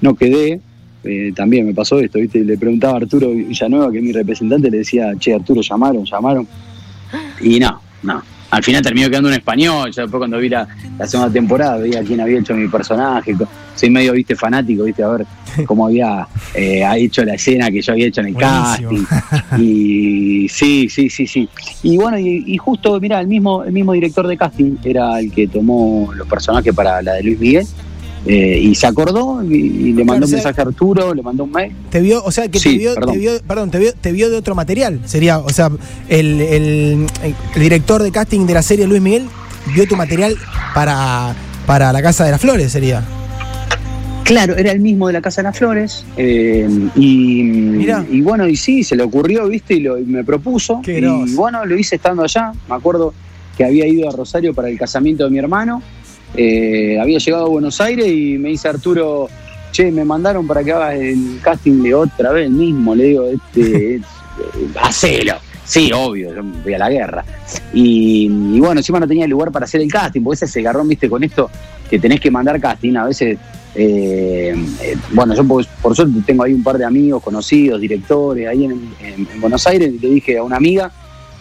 no 0.00 0.14
quedé. 0.14 0.60
eh, 1.04 1.32
también 1.36 1.66
me 1.66 1.74
pasó 1.74 1.98
esto, 2.00 2.18
¿viste? 2.18 2.42
Le 2.42 2.56
preguntaba 2.56 2.94
a 2.94 2.96
Arturo 2.96 3.30
Villanueva, 3.30 3.92
que 3.92 3.98
es 3.98 4.04
mi 4.04 4.12
representante, 4.12 4.70
le 4.70 4.78
decía, 4.78 5.12
che, 5.18 5.34
Arturo, 5.34 5.60
llamaron, 5.60 6.04
llamaron. 6.04 6.48
Y 7.42 7.58
no, 7.60 7.80
no. 8.02 8.22
Al 8.54 8.62
final 8.62 8.82
terminó 8.82 9.10
quedando 9.10 9.28
en 9.30 9.34
español. 9.34 9.90
Ya 9.90 10.02
después, 10.02 10.20
cuando 10.20 10.38
vi 10.38 10.48
la, 10.48 10.66
la 10.96 11.06
segunda 11.08 11.32
temporada, 11.32 11.76
veía 11.76 12.04
quién 12.04 12.20
había 12.20 12.38
hecho 12.38 12.54
mi 12.54 12.68
personaje. 12.68 13.34
Soy 13.74 13.90
medio, 13.90 14.12
viste, 14.12 14.36
fanático, 14.36 14.84
viste, 14.84 15.02
a 15.02 15.08
ver 15.08 15.26
cómo 15.66 15.86
había 15.86 16.28
eh, 16.54 16.84
hecho 16.96 17.24
la 17.24 17.34
escena 17.34 17.68
que 17.68 17.82
yo 17.82 17.92
había 17.92 18.06
hecho 18.06 18.20
en 18.20 18.28
el 18.28 18.34
Buenísimo. 18.34 19.06
casting. 19.08 19.58
Y 19.60 20.48
sí, 20.48 20.88
sí, 20.88 21.10
sí, 21.10 21.26
sí. 21.26 21.48
Y 21.82 21.96
bueno, 21.96 22.16
y, 22.16 22.44
y 22.46 22.56
justo, 22.58 23.00
mira, 23.00 23.20
el 23.20 23.26
mismo, 23.26 23.64
el 23.64 23.72
mismo 23.72 23.92
director 23.92 24.26
de 24.28 24.36
casting 24.36 24.76
era 24.84 25.18
el 25.18 25.32
que 25.32 25.48
tomó 25.48 26.12
los 26.14 26.28
personajes 26.28 26.72
para 26.72 27.02
la 27.02 27.14
de 27.14 27.24
Luis 27.24 27.40
Miguel. 27.40 27.66
Eh, 28.26 28.58
y 28.62 28.74
se 28.74 28.86
acordó 28.86 29.42
y, 29.44 29.54
y 29.54 29.92
le 29.92 30.04
mandó 30.04 30.26
un 30.26 30.32
mensaje 30.32 30.60
a 30.60 30.64
Arturo, 30.64 31.12
le 31.14 31.22
mandó 31.22 31.44
un 31.44 31.52
mail. 31.52 31.72
Te 31.90 32.00
vio, 32.00 32.22
o 32.24 32.30
sea, 32.30 32.48
que 32.48 32.58
Sí, 32.58 32.70
te 32.72 32.78
vio, 32.78 32.94
perdón. 32.94 33.12
te 33.12 33.18
vio, 33.18 33.32
perdón, 33.46 33.70
te 33.70 33.78
vio, 33.78 33.92
te 34.00 34.12
vio 34.12 34.30
de 34.30 34.36
otro 34.36 34.54
material. 34.54 35.00
Sería, 35.04 35.38
o 35.38 35.50
sea, 35.50 35.70
el, 36.08 36.40
el- 36.40 37.06
el 37.22 37.60
director 37.62 38.02
de 38.02 38.10
casting 38.10 38.46
de 38.46 38.54
la 38.54 38.62
serie 38.62 38.86
Luis 38.86 39.02
Miguel 39.02 39.26
vio 39.74 39.86
tu 39.86 39.96
material 39.96 40.36
para, 40.74 41.34
para 41.66 41.92
la 41.92 42.02
Casa 42.02 42.24
de 42.24 42.30
las 42.30 42.40
Flores, 42.40 42.72
sería. 42.72 43.02
Claro, 44.24 44.56
era 44.56 44.72
el 44.72 44.80
mismo 44.80 45.06
de 45.08 45.12
la 45.12 45.20
Casa 45.20 45.42
de 45.42 45.48
las 45.48 45.58
Flores. 45.58 46.04
eh, 46.16 46.66
y, 46.96 47.40
y 48.10 48.20
bueno, 48.22 48.48
y 48.48 48.56
sí, 48.56 48.82
se 48.82 48.96
le 48.96 49.02
ocurrió, 49.02 49.46
¿viste? 49.48 49.74
Y, 49.74 49.80
lo, 49.80 49.98
y 49.98 50.04
me 50.04 50.24
propuso. 50.24 50.80
Qué 50.82 50.98
y 50.98 51.34
bueno, 51.34 51.64
lo 51.66 51.76
hice 51.78 51.96
estando 51.96 52.22
allá. 52.22 52.52
Me 52.68 52.74
acuerdo 52.74 53.12
que 53.56 53.64
había 53.64 53.86
ido 53.86 54.08
a 54.08 54.12
Rosario 54.12 54.54
para 54.54 54.70
el 54.70 54.78
casamiento 54.78 55.24
de 55.24 55.30
mi 55.30 55.38
hermano. 55.38 55.82
Eh, 56.36 56.98
había 57.00 57.18
llegado 57.18 57.46
a 57.46 57.48
Buenos 57.48 57.80
Aires 57.80 58.06
y 58.06 58.38
me 58.38 58.50
dice 58.50 58.68
Arturo, 58.68 59.28
che, 59.72 59.90
me 59.90 60.04
mandaron 60.04 60.46
para 60.46 60.62
que 60.62 60.72
hagas 60.72 60.94
el 60.94 61.38
casting 61.42 61.82
de 61.82 61.94
otra 61.94 62.32
vez, 62.32 62.50
mismo. 62.50 62.94
Le 62.94 63.04
digo, 63.04 63.26
este, 63.26 63.94
es- 63.96 64.02
eh, 64.02 64.66
hacelo. 64.80 65.34
Sí, 65.66 65.90
obvio, 65.94 66.34
yo 66.34 66.42
voy 66.62 66.74
a 66.74 66.78
la 66.78 66.90
guerra. 66.90 67.24
Y, 67.72 68.26
y 68.26 68.60
bueno, 68.60 68.80
encima 68.80 69.00
no 69.00 69.08
tenía 69.08 69.26
lugar 69.26 69.50
para 69.50 69.64
hacer 69.64 69.80
el 69.80 69.90
casting, 69.90 70.20
porque 70.22 70.34
ese 70.44 70.46
se 70.48 70.60
agarró, 70.60 70.84
viste, 70.84 71.08
con 71.08 71.24
esto 71.24 71.48
que 71.88 71.98
tenés 71.98 72.20
que 72.20 72.30
mandar 72.30 72.60
casting. 72.60 72.94
A 72.96 73.06
veces, 73.06 73.38
eh, 73.74 74.54
eh, 74.82 74.96
bueno, 75.12 75.34
yo 75.34 75.42
por, 75.44 75.64
por 75.80 75.96
suerte 75.96 76.18
tengo 76.26 76.42
ahí 76.42 76.52
un 76.52 76.62
par 76.62 76.76
de 76.76 76.84
amigos 76.84 77.22
conocidos, 77.22 77.80
directores, 77.80 78.46
ahí 78.46 78.64
en, 78.66 78.72
en- 79.00 79.26
en 79.32 79.40
Buenos 79.40 79.66
Aires, 79.66 79.90
y 79.94 79.98
le 79.98 80.10
dije 80.10 80.36
a 80.36 80.42
una 80.42 80.56
amiga, 80.56 80.90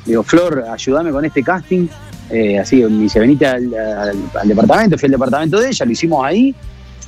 digo, 0.05 0.23
Flor, 0.23 0.63
ayúdame 0.71 1.11
con 1.11 1.25
este 1.25 1.43
casting. 1.43 1.87
Eh, 2.29 2.57
así, 2.57 2.77
me 2.83 3.03
dice, 3.03 3.19
venite 3.19 3.45
al, 3.45 3.73
al- 3.73 4.17
al 4.41 4.47
departamento, 4.47 4.97
fui 4.97 5.07
al 5.07 5.11
departamento 5.11 5.59
de 5.59 5.69
ella, 5.69 5.85
lo 5.85 5.91
hicimos 5.91 6.25
ahí. 6.25 6.55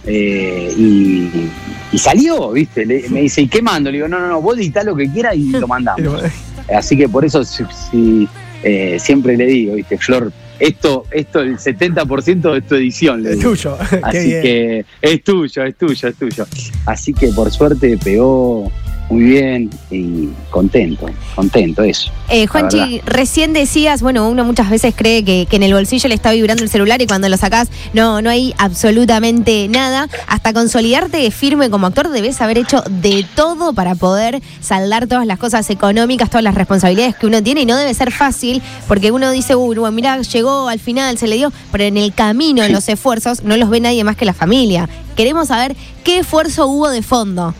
eh, 0.06 0.72
y, 0.78 1.50
y 1.92 1.98
salió, 1.98 2.52
¿viste? 2.52 2.86
Le- 2.86 3.10
me 3.10 3.22
dice, 3.22 3.42
¿y 3.42 3.48
qué 3.48 3.62
mando? 3.62 3.90
Le 3.90 3.98
digo, 3.98 4.08
no, 4.08 4.20
no, 4.20 4.28
no, 4.28 4.42
vos 4.42 4.58
editá 4.58 4.84
lo 4.84 4.96
que 4.96 5.10
quieras 5.12 5.36
y 5.36 5.50
lo 5.52 5.68
mandamos. 5.68 6.22
Así 6.76 6.96
que 6.98 7.08
por 7.10 7.26
eso 7.26 7.44
sí, 7.44 8.28
eh, 8.64 8.98
siempre 9.00 9.36
le 9.38 9.46
digo, 9.46 9.76
¿viste? 9.76 9.98
Flor, 9.98 10.32
esto, 10.60 11.06
esto 11.12 11.40
el 11.42 11.58
70% 11.58 12.54
de 12.54 12.62
tu 12.62 12.76
edición, 12.76 13.24
le 13.24 13.32
es 13.32 13.38
digo. 13.40 13.52
tuyo. 13.52 13.78
Qué 13.90 14.00
Así 14.04 14.30
que 14.30 14.86
es 15.02 15.24
tuyo, 15.24 15.64
es 15.64 15.76
tuyo, 15.76 16.08
es 16.10 16.16
tuyo. 16.16 16.46
Así 16.86 17.14
que 17.14 17.28
por 17.30 17.52
suerte 17.52 17.98
pegó 18.04 18.72
muy 19.10 19.24
bien 19.24 19.70
y 19.92 20.30
contento, 20.50 21.06
contento, 21.36 21.84
eso. 21.84 22.12
Eh, 22.30 22.48
Juanchi, 22.48 23.02
recién 23.06 23.54
decías, 23.54 24.02
bueno, 24.02 24.28
uno 24.28 24.44
muchas 24.44 24.70
veces 24.70 24.96
cree 24.96 25.24
que, 25.24 25.46
que 25.48 25.58
en 25.58 25.64
el 25.64 25.74
bolsillo 25.74 26.10
le 26.10 26.16
está 26.16 26.32
vibrando 26.32 26.64
el 26.64 26.70
celular 26.70 27.02
y 27.02 27.08
cuando 27.08 27.30
lo 27.30 27.38
sacás 27.38 27.70
no, 27.94 28.22
no 28.22 28.30
hay 28.30 28.56
absolutamente 28.58 29.68
nada. 29.68 30.08
Hasta 30.28 30.54
consolidarte 30.54 31.30
firme 31.30 31.70
como 31.70 31.88
actor 31.88 32.10
debes 32.10 32.42
haber 32.42 32.58
hecho 32.58 32.84
de 32.90 33.26
todo 33.36 33.74
para 33.74 33.94
poder 33.94 34.42
saldar 34.60 35.08
todas 35.08 35.28
las 35.28 35.38
cosas 35.38 35.70
económicas, 35.70 36.30
todas 36.30 36.44
las 36.44 36.56
responsabilidades 36.56 37.16
que 37.16 37.28
uno 37.28 37.44
tiene 37.44 37.62
y 37.62 37.66
no 37.66 37.78
debe 37.78 37.94
ser 37.94 38.12
fácil 38.12 38.62
porque 38.88 39.12
uno 39.12 39.30
dice, 39.32 39.56
uy, 39.56 39.78
bueno, 39.78 39.92
mira, 39.92 40.20
llegó 40.22 40.68
al 40.68 40.80
final, 40.80 41.18
se 41.18 41.28
le 41.28 41.36
dio, 41.36 41.54
pero 41.72 41.84
en 41.84 41.98
el 41.98 42.14
camino, 42.14 42.64
en 42.64 42.72
los 42.72 42.90
esfuerzos, 42.90 43.44
no 43.44 43.56
los 43.56 43.70
ve 43.70 43.80
nadie 43.80 44.04
más 44.04 44.16
que 44.16 44.26
la 44.26 44.34
familia. 44.34 44.90
Queremos 45.16 45.50
saber 45.50 45.76
qué 46.04 46.20
esfuerzo 46.20 46.68
hubo 46.68 46.90
de 46.90 47.04
fondo. 47.04 47.54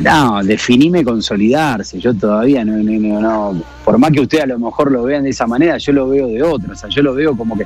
No, 0.00 0.42
definime 0.42 1.04
consolidarse. 1.04 1.98
Yo 1.98 2.14
todavía 2.14 2.64
no, 2.64 2.76
no, 2.76 2.92
no, 2.92 3.20
no. 3.52 3.62
Por 3.84 3.98
más 3.98 4.10
que 4.12 4.20
ustedes 4.20 4.44
a 4.44 4.46
lo 4.46 4.58
mejor 4.58 4.90
lo 4.92 5.02
vean 5.04 5.24
de 5.24 5.30
esa 5.30 5.46
manera, 5.46 5.78
yo 5.78 5.92
lo 5.92 6.08
veo 6.08 6.26
de 6.28 6.42
otra. 6.42 6.72
O 6.72 6.76
sea, 6.76 6.88
yo 6.90 7.02
lo 7.02 7.14
veo 7.14 7.36
como 7.36 7.56
que 7.56 7.64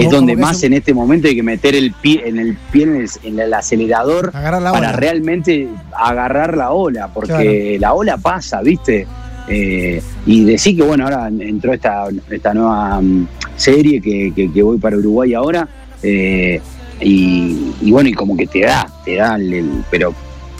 es 0.00 0.10
donde 0.10 0.32
más 0.42 0.62
en 0.64 0.72
este 0.74 0.92
momento 0.92 1.28
hay 1.28 1.36
que 1.36 1.42
meter 1.44 1.76
el 1.76 1.92
pie 1.92 2.22
en 2.26 2.38
el 2.40 2.56
pie 2.72 2.82
en 2.84 2.96
el, 2.96 3.08
en 3.22 3.38
el 3.38 3.54
acelerador 3.54 4.32
para 4.72 4.88
ola. 4.90 4.92
realmente 4.98 5.68
agarrar 5.96 6.56
la 6.56 6.72
ola, 6.72 7.08
porque 7.14 7.76
la 7.80 7.94
ola 7.94 8.16
pasa, 8.18 8.60
¿viste? 8.62 9.06
Eh, 9.48 10.02
y 10.26 10.42
decir 10.44 10.76
que, 10.76 10.82
bueno, 10.82 11.04
ahora 11.04 11.28
entró 11.28 11.72
esta, 11.72 12.06
esta 12.28 12.52
nueva 12.52 13.00
mm, 13.00 13.28
serie 13.54 14.00
que, 14.00 14.32
que- 14.34 14.52
que 14.52 14.62
voy 14.62 14.76
para 14.78 14.96
Uruguay 14.96 15.34
ahora, 15.34 15.68
eh, 16.02 16.60
y, 17.00 17.72
y 17.80 17.90
bueno, 17.92 18.08
y 18.08 18.12
como 18.12 18.36
que 18.36 18.48
te 18.48 18.62
da, 18.62 18.88
te 19.04 19.14
da 19.14 19.36
el, 19.36 19.52
el- 19.54 19.84
pero, 19.88 20.12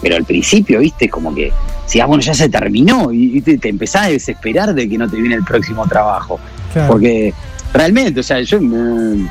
pero 0.03 0.17
al 0.17 0.25
principio, 0.25 0.81
¿viste? 0.81 1.09
Como 1.09 1.35
que, 1.35 1.53
si 1.87 2.01
ah, 2.01 2.07
bueno, 2.07 2.23
ya 2.23 2.35
se 2.35 2.49
terminó, 2.49 3.13
y, 3.13 3.39
y 3.39 3.41
te, 3.41 3.59
te 3.59 3.69
empezás 3.69 4.07
a 4.07 4.09
desesperar 4.09 4.75
de 4.75 4.89
que 4.89 4.99
no 4.99 5.09
te 5.09 5.17
viene 5.17 5.35
el 5.37 5.45
próximo 5.45 5.87
trabajo. 5.87 6.39
Claro. 6.73 6.93
Porque 6.93 7.33
realmente, 7.73 8.21
o 8.21 8.23
sea, 8.23 8.41
yo 8.43 8.59
eh, 8.59 9.27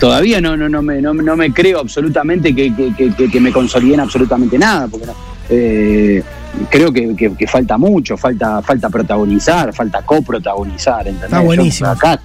todavía 0.00 0.40
no, 0.40 0.56
no, 0.56 0.68
no, 0.68 0.82
me, 0.82 1.00
no, 1.02 1.12
no 1.14 1.36
me 1.36 1.52
creo 1.52 1.80
absolutamente 1.80 2.54
que, 2.54 2.72
que, 2.74 3.28
que- 3.30 3.40
me 3.40 3.52
consoliden 3.52 4.00
absolutamente 4.00 4.58
nada, 4.58 4.86
porque 4.88 5.06
no, 5.06 5.14
eh, 5.50 6.22
creo 6.70 6.92
que, 6.92 7.14
que- 7.16 7.34
que 7.34 7.46
falta 7.46 7.76
mucho, 7.78 8.16
falta, 8.16 8.62
falta 8.62 8.88
protagonizar, 8.88 9.72
falta 9.74 10.02
coprotagonizar, 10.02 11.00
¿entendés? 11.08 11.24
Está 11.24 11.38
Yo 11.40 11.44
buenísimo. 11.46 11.90
acá, 11.90 12.20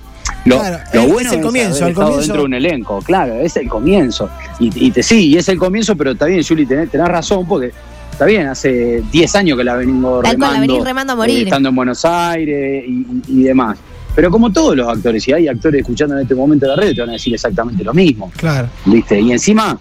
lo, 0.45 0.59
Claro, 0.59 0.79
lo 0.93 1.01
es- 1.01 1.07
bueno 1.11 1.29
es 1.29 1.35
el 1.37 1.41
comienzo, 1.41 1.75
haber 1.77 1.83
el 1.83 1.89
estado 1.91 2.07
comienzo- 2.07 2.21
dentro 2.21 2.37
de 2.41 2.45
un 2.45 2.53
elenco, 2.53 2.99
claro, 3.01 3.33
es 3.35 3.55
el 3.57 3.67
comienzo. 3.69 4.29
Y, 4.59 4.87
y 4.87 4.91
te, 4.91 5.01
sí, 5.03 5.29
y 5.29 5.37
es 5.37 5.47
el 5.49 5.57
comienzo, 5.57 5.95
pero 5.95 6.11
está 6.11 6.25
bien, 6.25 6.43
Juli, 6.43 6.65
tenés, 6.65 6.89
tenés 6.89 7.07
razón, 7.07 7.47
porque 7.47 7.71
está 8.11 8.25
bien, 8.25 8.47
hace 8.47 9.01
10 9.11 9.35
años 9.35 9.57
que 9.57 9.63
la 9.63 9.75
Tal 9.77 9.85
cual, 9.85 10.21
la 10.23 10.31
remando, 10.31 10.59
venís 10.61 10.83
remando 10.83 11.13
a 11.13 11.15
eh, 11.15 11.17
morir. 11.17 11.43
estando 11.47 11.69
en 11.69 11.75
Buenos 11.75 12.03
Aires 12.05 12.83
y, 12.87 12.91
y- 12.91 13.21
y 13.39 13.43
demás. 13.43 13.77
Pero 14.15 14.29
como 14.29 14.51
todos 14.51 14.75
los 14.75 14.87
actores, 14.87 15.27
y 15.27 15.33
hay 15.33 15.47
actores 15.47 15.81
escuchando 15.81 16.15
en 16.15 16.21
este 16.21 16.35
momento 16.35 16.67
la 16.67 16.75
red, 16.75 16.93
te 16.93 17.01
van 17.01 17.09
a 17.09 17.13
decir 17.13 17.33
exactamente 17.33 17.83
lo 17.83 17.93
mismo, 17.95 18.31
Claro. 18.37 18.67
¿viste? 18.85 19.19
Y 19.19 19.31
encima, 19.31 19.75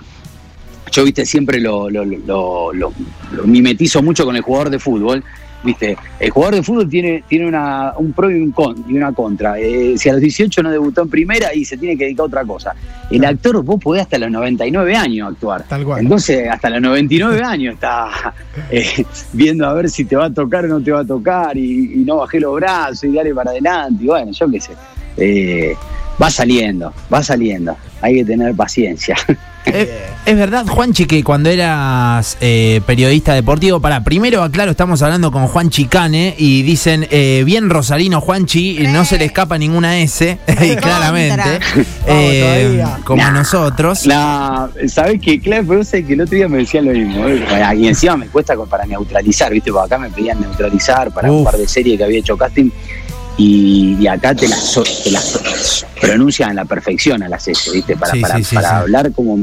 yo, 0.90 1.04
viste, 1.04 1.26
siempre 1.26 1.60
lo, 1.60 1.90
lo, 1.90 2.04
lo- 2.04 2.72
lo- 2.72 2.92
lo 3.32 3.42
mimetizo 3.44 4.02
mucho 4.02 4.24
con 4.24 4.34
el 4.36 4.42
jugador 4.42 4.70
de 4.70 4.78
fútbol, 4.78 5.22
¿viste? 5.62 5.96
El 6.18 6.30
jugador 6.30 6.56
de 6.56 6.62
fútbol 6.62 6.88
tiene, 6.88 7.24
tiene 7.28 7.46
una, 7.46 7.92
un 7.96 8.12
pro 8.12 8.30
y, 8.30 8.34
un 8.34 8.50
con, 8.52 8.84
y 8.88 8.96
una 8.96 9.12
contra. 9.12 9.58
Eh, 9.58 9.94
si 9.96 10.08
a 10.08 10.12
los 10.12 10.20
18 10.20 10.62
no 10.62 10.70
debutó 10.70 11.02
en 11.02 11.10
primera 11.10 11.54
y 11.54 11.64
se 11.64 11.76
tiene 11.76 11.96
que 11.96 12.04
dedicar 12.04 12.24
a 12.24 12.26
otra 12.26 12.44
cosa. 12.44 12.74
El 13.10 13.24
actor, 13.24 13.62
vos 13.62 13.80
podés 13.80 14.02
hasta 14.02 14.18
los 14.18 14.30
99 14.30 14.96
años 14.96 15.32
actuar. 15.32 15.64
Tal 15.64 15.84
cual. 15.84 16.00
Entonces, 16.00 16.48
hasta 16.48 16.70
los 16.70 16.80
99 16.80 17.42
años 17.44 17.74
está 17.74 18.34
eh, 18.70 19.04
viendo 19.32 19.66
a 19.66 19.74
ver 19.74 19.88
si 19.90 20.04
te 20.04 20.16
va 20.16 20.26
a 20.26 20.30
tocar 20.32 20.64
o 20.64 20.68
no 20.68 20.80
te 20.80 20.92
va 20.92 21.00
a 21.00 21.06
tocar 21.06 21.56
y, 21.56 21.94
y 21.94 22.04
no 22.04 22.18
bajé 22.18 22.40
los 22.40 22.54
brazos 22.54 23.04
y 23.04 23.12
dale 23.12 23.34
para 23.34 23.50
adelante. 23.50 24.04
Y 24.04 24.06
bueno, 24.06 24.32
yo 24.32 24.50
qué 24.50 24.60
sé. 24.60 24.72
Eh, 25.16 25.74
va 26.20 26.30
saliendo, 26.30 26.92
va 27.12 27.22
saliendo. 27.22 27.76
Hay 28.00 28.16
que 28.16 28.24
tener 28.24 28.54
paciencia. 28.54 29.16
Es, 29.64 29.88
es 30.26 30.36
verdad, 30.36 30.66
Juanchi, 30.66 31.06
que 31.06 31.22
cuando 31.22 31.50
eras 31.50 32.36
eh, 32.40 32.80
periodista 32.84 33.32
deportivo, 33.34 33.80
para 33.80 34.02
primero 34.02 34.42
aclaro, 34.42 34.72
estamos 34.72 35.02
hablando 35.02 35.30
con 35.30 35.46
Juan 35.46 35.70
Chicane 35.70 36.34
y 36.36 36.62
dicen 36.62 37.06
eh, 37.10 37.42
bien 37.46 37.70
Rosarino 37.70 38.20
Juanchi, 38.20 38.88
no 38.88 39.04
se 39.04 39.18
le 39.18 39.26
escapa 39.26 39.58
ninguna 39.58 40.00
S, 40.00 40.38
y 40.62 40.76
claramente, 40.76 41.60
eh, 42.06 42.84
como 43.04 43.22
Nah. 43.22 43.30
nosotros. 43.30 44.04
La, 44.06 44.68
¿Sabés 44.88 45.20
qué? 45.20 45.38
Claro, 45.40 45.64
pero 45.68 45.84
sé 45.84 46.04
que 46.04 46.14
el 46.14 46.22
otro 46.22 46.36
día 46.36 46.48
me 46.48 46.58
decían 46.58 46.86
lo 46.86 46.90
mismo. 46.92 47.28
¿eh? 47.28 47.44
Y 47.76 47.86
encima 47.86 48.16
me 48.16 48.26
cuesta 48.26 48.54
para 48.68 48.84
neutralizar, 48.84 49.52
¿viste? 49.52 49.70
Porque 49.70 49.86
acá 49.94 49.98
me 50.02 50.10
pedían 50.10 50.40
neutralizar 50.40 51.12
para 51.12 51.30
un 51.30 51.44
par 51.44 51.56
de 51.56 51.68
series 51.68 51.98
que 51.98 52.04
había 52.04 52.18
hecho 52.18 52.36
casting. 52.36 52.70
Y, 53.38 53.96
y 53.98 54.06
acá 54.06 54.34
te 54.34 54.46
las, 54.48 54.60
so- 54.62 54.84
te 55.04 55.10
las 55.10 55.86
pronuncian 56.00 56.50
a 56.50 56.54
la 56.54 56.64
perfección 56.64 57.22
a 57.22 57.28
las 57.28 57.48
S, 57.48 57.70
¿viste? 57.72 57.96
Para, 57.96 58.12
Sí, 58.12 58.20
para, 58.20 58.36
sí, 58.36 58.44
sí, 58.44 58.54
para 58.54 58.68
sí. 58.68 58.74
hablar 58.74 59.12
como, 59.12 59.38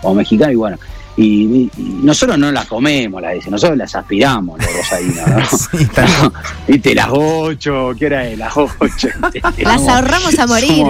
como 0.00 0.14
mexicano 0.14 0.52
y 0.52 0.56
bueno. 0.56 0.78
Y, 1.16 1.70
y 1.76 2.00
nosotros 2.02 2.36
no 2.38 2.50
las 2.50 2.66
comemos 2.66 3.22
las 3.22 3.34
S, 3.36 3.48
nosotros 3.50 3.78
las 3.78 3.94
aspiramos, 3.94 4.58
los 4.60 4.76
rosarinos, 4.76 5.28
¿no? 5.28 6.32
¿Viste? 6.68 6.94
Las 6.94 7.08
8, 7.10 7.90
¿qué 7.98 8.06
hora 8.06 8.28
es? 8.28 8.38
Las 8.38 8.56
8. 8.56 9.08
Las 9.58 9.88
ahorramos 9.88 10.38
a 10.38 10.46
morir. 10.46 10.86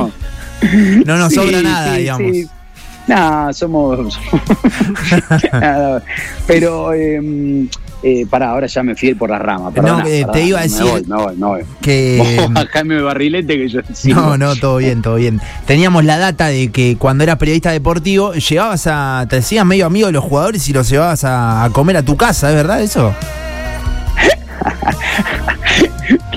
No 1.04 1.18
nos 1.18 1.28
Sí, 1.30 1.34
sobra 1.34 1.60
nada, 1.60 1.94
sí, 1.94 2.00
digamos. 2.00 2.36
Nada, 3.06 3.52
somos. 3.52 4.18
Nada, 5.52 6.02
pero, 6.46 6.92
eh, 6.94 7.66
eh, 8.02 8.26
pará, 8.28 8.50
ahora 8.50 8.66
ya 8.66 8.82
me 8.82 8.94
fui 8.94 9.14
por 9.14 9.28
la 9.30 9.38
rama. 9.38 9.70
perdona, 9.70 10.02
No, 10.02 10.06
eh, 10.08 10.26
te 10.32 10.42
iba 10.42 10.58
a 10.58 10.62
me 10.62 10.68
decir- 10.68 10.90
voy, 10.90 11.04
Me 11.06 11.16
voy, 11.16 11.36
me 11.36 11.46
voy. 11.46 11.62
Que. 11.82 12.46
Bajame 12.50 12.96
el 12.96 13.02
barrilete 13.02 13.56
que 13.56 13.68
yo 13.68 13.80
sigo. 13.92 14.20
No, 14.20 14.38
no, 14.38 14.56
todo 14.56 14.78
bien, 14.78 15.02
todo 15.02 15.16
bien. 15.16 15.40
Teníamos 15.66 16.04
la 16.04 16.18
data 16.18 16.46
de 16.46 16.70
que 16.72 16.96
cuando 16.98 17.24
eras 17.24 17.36
periodista 17.36 17.70
deportivo, 17.72 18.32
llegabas 18.34 18.86
a. 18.86 19.26
te 19.28 19.36
decías 19.36 19.64
medio 19.66 19.86
amigo 19.86 20.06
de 20.06 20.12
los 20.12 20.24
jugadores 20.24 20.68
y 20.68 20.72
los 20.72 20.88
llevabas 20.88 21.24
a, 21.24 21.64
a 21.64 21.70
comer 21.70 21.96
a 21.98 22.02
tu 22.02 22.16
casa, 22.16 22.48
¿es 22.50 22.54
verdad 22.56 22.80
eso? 22.82 23.14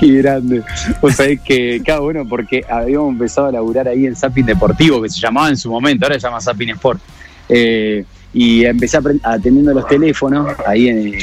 Qué 0.00 0.12
grande. 0.18 0.62
Vos 1.00 1.14
sabés 1.14 1.40
que, 1.40 1.82
cada 1.84 2.00
bueno, 2.00 2.26
porque 2.28 2.64
habíamos 2.68 3.12
empezado 3.12 3.48
a 3.48 3.52
laburar 3.52 3.88
ahí 3.88 4.06
en 4.06 4.14
Zapping 4.16 4.46
Deportivo, 4.46 5.02
que 5.02 5.08
se 5.08 5.20
llamaba 5.20 5.48
en 5.48 5.56
su 5.56 5.70
momento, 5.70 6.06
ahora 6.06 6.14
se 6.18 6.26
llama 6.26 6.40
Zapping 6.40 6.70
Sport. 6.70 7.00
Eh, 7.48 8.04
y 8.34 8.64
empecé 8.66 8.98
atendiendo 9.22 9.72
los 9.72 9.86
teléfonos 9.88 10.54
ahí 10.66 10.88
en, 10.88 11.14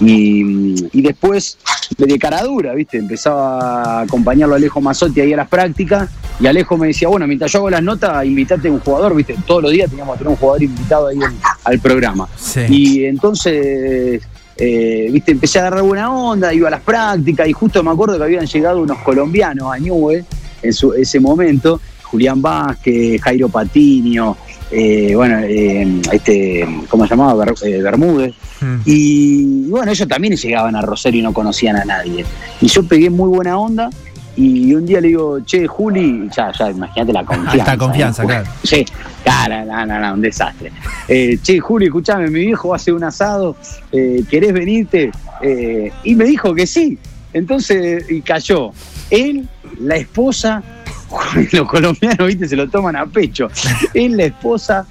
y, 0.00 0.74
y 0.98 1.02
después 1.02 1.58
de 1.98 2.18
cara 2.18 2.42
dura, 2.44 2.72
¿viste? 2.74 2.96
Empezaba 2.96 3.82
a 3.82 4.00
acompañarlo 4.00 4.54
a 4.54 4.56
Alejo 4.56 4.80
Mazzotti 4.80 5.20
ahí 5.20 5.34
a 5.34 5.36
las 5.36 5.48
prácticas 5.48 6.08
y 6.40 6.46
Alejo 6.46 6.78
me 6.78 6.88
decía, 6.88 7.08
bueno, 7.08 7.26
mientras 7.26 7.52
yo 7.52 7.58
hago 7.58 7.70
las 7.70 7.82
notas, 7.82 8.24
invitate 8.24 8.68
a 8.68 8.72
un 8.72 8.80
jugador, 8.80 9.14
¿viste? 9.14 9.36
Todos 9.46 9.62
los 9.64 9.70
días 9.72 9.90
teníamos 9.90 10.14
que 10.14 10.18
tener 10.20 10.30
un 10.30 10.36
jugador 10.36 10.62
invitado 10.62 11.06
ahí 11.08 11.16
en- 11.16 11.38
al 11.64 11.78
programa. 11.78 12.26
Sí. 12.36 12.60
Y 12.70 13.04
entonces, 13.04 14.22
eh, 14.58 15.08
viste, 15.12 15.32
empecé 15.32 15.58
a 15.58 15.62
agarrar 15.62 15.82
buena 15.82 16.12
onda, 16.14 16.52
iba 16.54 16.68
a 16.68 16.70
las 16.70 16.80
prácticas 16.80 17.48
y 17.48 17.52
justo 17.52 17.82
me 17.82 17.90
acuerdo 17.90 18.16
que 18.18 18.24
habían 18.24 18.46
llegado 18.46 18.80
unos 18.82 18.98
colombianos 18.98 19.72
a 19.72 19.78
Newell 19.78 20.24
en 20.62 20.72
su, 20.72 20.92
ese 20.94 21.20
momento, 21.20 21.80
Julián 22.04 22.40
Vázquez, 22.40 23.20
Jairo 23.20 23.48
Patiño, 23.48 24.36
eh, 24.70 25.12
bueno, 25.14 25.38
eh, 25.40 26.00
este, 26.12 26.66
¿cómo 26.88 27.04
se 27.04 27.10
llamaba? 27.10 27.44
Ber- 27.44 27.82
Bermúdez. 27.82 28.34
Mm. 28.60 28.76
Y 28.84 29.68
bueno, 29.68 29.92
ellos 29.92 30.08
también 30.08 30.34
llegaban 30.36 30.74
a 30.74 30.82
Rosario 30.82 31.20
y 31.20 31.22
no 31.22 31.32
conocían 31.32 31.76
a 31.76 31.84
nadie. 31.84 32.24
Y 32.60 32.66
yo 32.68 32.82
pegué 32.84 33.10
muy 33.10 33.28
buena 33.28 33.58
onda 33.58 33.90
y 34.36 34.74
un 34.74 34.84
día 34.84 35.00
le 35.00 35.08
digo, 35.08 35.40
che, 35.44 35.66
Juli, 35.66 36.28
ya, 36.34 36.52
ya, 36.52 36.70
imagínate 36.70 37.12
la 37.12 37.24
confianza. 37.24 37.52
Alta 37.52 37.76
confianza, 37.76 38.24
claro. 38.24 38.46
Sí, 38.62 38.84
cara, 39.24 39.64
no, 39.64 39.86
no, 39.86 39.98
no, 39.98 40.14
un 40.14 40.20
desastre. 40.20 40.70
Eh, 41.08 41.38
che, 41.42 41.58
Juli, 41.58 41.86
escuchame, 41.86 42.28
mi 42.28 42.40
viejo 42.40 42.68
va 42.68 42.74
a 42.74 42.76
hacer 42.76 42.94
un 42.94 43.04
asado, 43.04 43.56
eh, 43.92 44.22
¿querés 44.28 44.52
venirte? 44.52 45.10
Eh, 45.40 45.90
y 46.04 46.14
me 46.14 46.24
dijo 46.24 46.54
que 46.54 46.66
sí. 46.66 46.98
Entonces, 47.32 48.10
y 48.10 48.20
cayó. 48.20 48.72
Él, 49.10 49.48
la 49.80 49.96
esposa, 49.96 50.62
los 51.52 51.68
colombianos, 51.68 52.26
viste, 52.26 52.48
se 52.48 52.56
lo 52.56 52.68
toman 52.68 52.96
a 52.96 53.06
pecho. 53.06 53.48
Él, 53.94 54.16
la 54.16 54.24
esposa, 54.24 54.86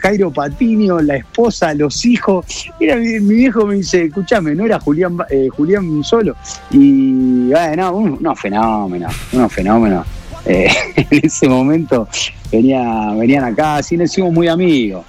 Jairo 0.00 0.30
Patiño, 0.30 1.00
la 1.00 1.16
esposa, 1.16 1.74
los 1.74 2.04
hijos. 2.04 2.44
Mira, 2.80 2.96
mi, 2.96 3.20
mi 3.20 3.34
viejo 3.34 3.66
me 3.66 3.76
dice, 3.76 4.04
escúchame, 4.04 4.54
no 4.54 4.64
era 4.64 4.78
Julián, 4.80 5.16
eh, 5.30 5.48
Julián 5.56 6.02
solo. 6.04 6.34
Y 6.70 7.48
bueno, 7.50 7.92
un- 7.92 8.18
unos 8.20 8.40
fenómenos, 8.40 9.14
unos 9.32 9.52
fenómenos. 9.52 10.06
Eh, 10.44 10.68
en 10.96 11.20
ese 11.24 11.48
momento 11.48 12.08
venía, 12.52 13.12
venían 13.18 13.44
acá, 13.44 13.76
así 13.76 13.96
nos 13.96 14.10
hicimos 14.10 14.32
muy 14.32 14.48
amigos. 14.48 15.04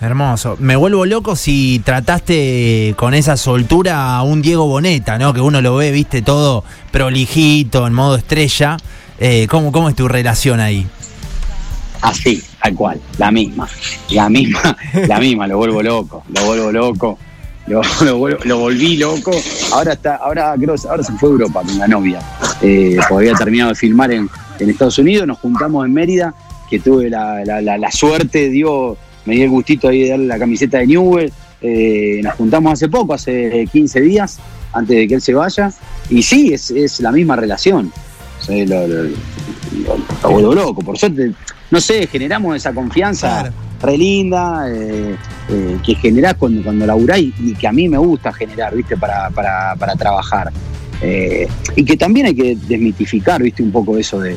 Hermoso. 0.00 0.56
Me 0.58 0.74
vuelvo 0.74 1.06
loco 1.06 1.36
si 1.36 1.80
trataste 1.84 2.92
con 2.96 3.14
esa 3.14 3.36
soltura 3.36 4.16
a 4.16 4.24
un 4.24 4.42
Diego 4.42 4.66
Boneta, 4.66 5.16
¿no? 5.16 5.32
Que 5.32 5.40
uno 5.40 5.60
lo 5.60 5.76
ve, 5.76 5.92
viste, 5.92 6.22
todo 6.22 6.64
prolijito, 6.90 7.86
en 7.86 7.92
modo 7.92 8.16
estrella. 8.16 8.76
Eh, 9.20 9.46
¿cómo, 9.48 9.70
¿Cómo 9.70 9.88
es 9.88 9.94
tu 9.94 10.08
relación 10.08 10.58
ahí? 10.58 10.86
Así, 12.00 12.42
tal 12.62 12.74
cual, 12.74 13.00
la 13.18 13.30
misma, 13.30 13.68
la 14.10 14.28
misma, 14.28 14.76
la 15.08 15.18
misma, 15.18 15.46
lo 15.46 15.56
vuelvo 15.58 15.82
loco, 15.82 16.22
lo 16.34 16.44
vuelvo 16.46 16.70
loco, 16.72 17.18
lo, 17.66 17.80
lo 18.04 18.18
vuelvo- 18.18 18.44
lo 18.44 18.58
volví 18.58 18.96
loco. 18.96 19.32
Ahora 19.72 19.94
está, 19.94 20.16
ahora 20.16 20.54
creo, 20.58 20.74
ahora 20.88 21.02
se 21.02 21.12
fue 21.14 21.28
a 21.28 21.32
Europa 21.32 21.62
con 21.62 21.78
la 21.78 21.88
novia, 21.88 22.20
eh, 22.60 22.96
había 23.10 23.34
terminado 23.34 23.70
de 23.70 23.74
filmar 23.76 24.12
en, 24.12 24.28
en 24.58 24.70
Estados 24.70 24.98
Unidos, 24.98 25.26
nos 25.26 25.38
juntamos 25.38 25.84
en 25.86 25.92
Mérida, 25.92 26.34
que 26.70 26.78
tuve 26.78 27.10
la, 27.10 27.44
la- 27.44 27.60
la- 27.60 27.78
la 27.78 27.90
suerte, 27.90 28.48
dio, 28.48 28.96
me 29.26 29.34
dio 29.34 29.44
el 29.44 29.50
gustito 29.50 29.88
ahí 29.88 30.02
de 30.04 30.10
darle 30.10 30.26
la 30.26 30.38
camiseta 30.38 30.78
de 30.78 30.86
Newell, 30.86 31.32
eh, 31.60 32.20
nos 32.22 32.34
juntamos 32.34 32.72
hace 32.74 32.88
poco, 32.88 33.14
hace 33.14 33.66
15 33.72 34.00
días, 34.00 34.38
antes 34.72 34.96
de 34.96 35.06
que 35.08 35.14
él 35.14 35.20
se 35.20 35.34
vaya, 35.34 35.72
y 36.10 36.22
sí, 36.22 36.52
es, 36.54 36.70
es 36.70 37.00
la 37.00 37.12
misma 37.12 37.36
relación. 37.36 37.92
O 38.40 38.44
sea, 38.44 38.64
lo, 38.66 38.86
lo- 38.88 39.02
lo- 39.04 39.10
lo 40.22 40.30
vuelvo 40.30 40.54
loco, 40.54 40.82
por 40.82 40.98
suerte 40.98 41.32
no 41.72 41.80
sé, 41.80 42.06
generamos 42.06 42.54
esa 42.54 42.72
confianza 42.72 43.40
Claro. 43.40 43.54
re 43.82 43.98
linda 43.98 44.64
eh, 44.70 45.16
eh, 45.50 45.78
que 45.84 45.94
generás 45.96 46.34
cuando, 46.34 46.62
cuando 46.62 46.86
laburás 46.86 47.18
y, 47.18 47.34
y 47.40 47.54
que 47.54 47.66
a 47.66 47.72
mí 47.72 47.88
me 47.88 47.98
gusta 47.98 48.32
generar, 48.32 48.76
¿viste? 48.76 48.96
Para, 48.96 49.28
para, 49.30 49.74
para 49.76 49.96
trabajar. 49.96 50.52
Eh, 51.00 51.48
y 51.74 51.84
que 51.84 51.96
también 51.96 52.26
hay 52.26 52.34
que 52.36 52.56
desmitificar, 52.68 53.42
¿viste? 53.42 53.60
Un 53.64 53.72
poco 53.72 53.98
eso 53.98 54.20
de. 54.20 54.36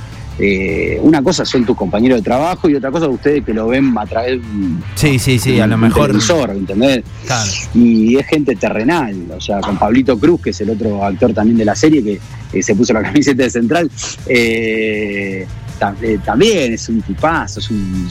una 1.03 1.21
cosa 1.21 1.45
son 1.45 1.63
tus 1.63 1.77
compañeros 1.77 2.17
de 2.19 2.23
trabajo 2.23 2.67
y 2.67 2.75
otra 2.75 2.89
cosa 2.91 3.07
ustedes 3.07 3.45
que 3.45 3.53
lo 3.53 3.67
ven 3.67 3.93
a 3.97 4.05
través 4.05 4.31
de 4.31 4.37
un, 4.47 4.83
Sí, 4.95 5.19
sí, 5.19 5.37
sí, 5.37 5.51
de 5.53 5.61
a 5.61 5.67
lo 5.67 5.75
un 5.75 5.81
mejor. 5.81 6.07
televisor, 6.07 6.49
¿entendés? 6.49 7.03
Claro. 7.27 7.51
y 7.75 8.17
es 8.17 8.25
gente 8.27 8.55
terrenal, 8.55 9.15
o 9.37 9.39
sea, 9.39 9.59
con 9.61 9.77
Pablito 9.77 10.17
Cruz, 10.17 10.41
que 10.41 10.49
es 10.49 10.59
el 10.61 10.71
otro 10.71 11.03
actor 11.05 11.33
también 11.33 11.57
de 11.57 11.65
la 11.65 11.75
serie, 11.75 12.19
que 12.51 12.63
se 12.63 12.73
puso 12.75 12.93
la 12.93 13.03
camiseta 13.07 13.43
de 13.43 13.49
central, 13.51 13.89
eh, 14.27 15.45
también 15.79 16.73
es 16.73 16.89
un 16.89 17.01
tipazo, 17.01 17.59
es 17.59 17.69
un 17.69 18.07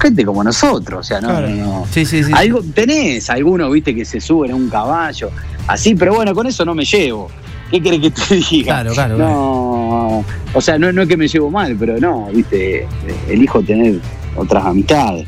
gente 0.00 0.24
como 0.26 0.44
nosotros, 0.44 1.00
o 1.00 1.02
sea, 1.02 1.20
no, 1.20 1.28
Claro. 1.28 1.48
no, 1.48 1.56
no. 1.80 1.86
Sí, 1.90 2.04
sí, 2.04 2.22
sí. 2.22 2.30
Algo, 2.34 2.62
tenés 2.74 3.30
algunos, 3.30 3.72
viste, 3.72 3.94
que 3.94 4.04
se 4.04 4.20
suben 4.20 4.50
a 4.52 4.54
un 4.54 4.68
caballo, 4.68 5.30
así, 5.66 5.94
pero 5.94 6.14
bueno, 6.14 6.34
con 6.34 6.46
eso 6.46 6.64
no 6.64 6.74
me 6.74 6.84
llevo. 6.84 7.30
¿Qué 7.70 7.80
querés 7.80 8.00
que 8.00 8.10
te 8.10 8.34
diga? 8.50 8.74
Claro, 8.82 8.92
claro, 8.92 9.18
No, 9.18 10.24
o 10.52 10.60
sea, 10.60 10.78
no, 10.78 10.92
no 10.92 11.02
es 11.02 11.08
que 11.08 11.16
me 11.16 11.26
llevo 11.28 11.50
mal, 11.50 11.74
pero 11.78 11.98
no, 11.98 12.26
viste, 12.32 12.82
eh, 12.82 12.86
elijo 13.30 13.62
tener 13.62 13.98
otras 14.36 14.64
amistades. 14.66 15.26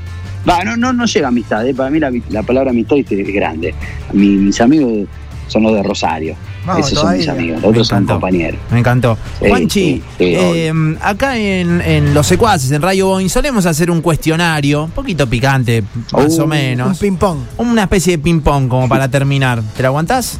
Va, 0.48 0.62
no, 0.64 0.76
no, 0.76 0.92
no 0.92 1.06
llega 1.06 1.26
a 1.26 1.30
amistad, 1.30 1.66
eh, 1.66 1.74
para 1.74 1.90
mí 1.90 1.98
la, 1.98 2.12
la 2.28 2.42
palabra 2.42 2.70
amistad 2.70 2.96
viste, 2.96 3.20
es 3.20 3.34
grande. 3.34 3.74
Mi- 4.12 4.36
mis 4.36 4.60
amigos 4.60 5.08
son 5.48 5.64
los 5.64 5.74
de 5.74 5.82
Rosario, 5.82 6.36
Vamos, 6.64 6.86
esos 6.86 7.00
son 7.00 7.16
mis 7.16 7.28
amigos, 7.28 7.60
los 7.62 7.70
otros 7.70 7.88
son 7.88 8.06
compañeros. 8.06 8.60
Me 8.70 8.78
encantó. 8.78 9.18
Sí, 9.40 9.48
Juanchi, 9.48 9.80
sí, 9.80 10.02
sí, 10.18 10.24
eh, 10.36 10.72
acá 11.02 11.36
en, 11.36 11.80
en 11.80 12.14
Los 12.14 12.26
Secuaces, 12.26 12.70
en 12.70 12.80
Radio 12.82 13.06
Boeing, 13.08 13.28
solemos 13.28 13.66
hacer 13.66 13.90
un 13.90 14.00
cuestionario, 14.02 14.84
un 14.84 14.90
poquito 14.90 15.26
picante, 15.28 15.82
más 16.12 16.36
Uh, 16.38 16.40
o 16.40 16.44
Un 16.44 16.50
menos. 16.50 16.98
ping-pong. 16.98 17.38
Una 17.56 17.82
especie 17.84 18.16
de 18.16 18.22
ping-pong 18.22 18.68
como 18.68 18.88
para 18.88 19.08
terminar. 19.08 19.62
¿Te 19.76 19.82
la 19.82 19.88
aguantás? 19.88 20.38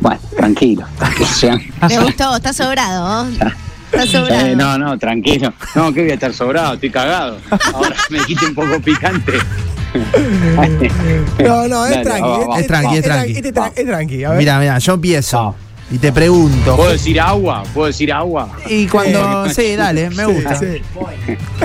Bueno, 0.00 0.20
tranquilo. 0.36 0.84
Me 1.88 1.98
gustó, 2.00 2.36
está 2.36 2.52
sobrado. 2.52 3.24
¿no? 3.24 3.30
Está 3.92 4.06
sobrado. 4.06 4.46
Eh, 4.46 4.56
no, 4.56 4.78
no, 4.78 4.98
tranquilo. 4.98 5.52
No, 5.74 5.92
que 5.92 6.02
voy 6.02 6.10
a 6.10 6.14
estar 6.14 6.32
sobrado, 6.34 6.74
estoy 6.74 6.90
cagado. 6.90 7.38
Ahora 7.74 7.94
me 8.10 8.18
quite 8.20 8.46
un 8.46 8.54
poco 8.54 8.80
picante. 8.80 9.32
No, 11.42 11.68
no, 11.68 11.86
es 11.86 12.02
tranqui. 12.02 12.60
es 12.60 12.66
tranqui, 12.66 12.96
es 12.96 13.02
tranqui. 13.04 13.32
Este 13.32 13.48
es 13.48 13.86
tranqui. 13.86 14.16
Mira, 14.36 14.58
mira, 14.58 14.78
yo 14.78 14.94
empiezo 14.94 15.54
y 15.90 15.98
te 15.98 16.10
pregunto. 16.10 16.76
¿Puedo 16.76 16.90
decir 16.92 17.20
agua? 17.20 17.62
¿Puedo 17.74 17.88
decir 17.88 18.10
agua? 18.12 18.48
Y 18.68 18.86
cuando. 18.86 19.48
Sí, 19.50 19.76
dale, 19.76 20.08
me 20.10 20.24
Sí, 20.24 20.32
gusta. 20.32 20.54
sí. 20.58 20.66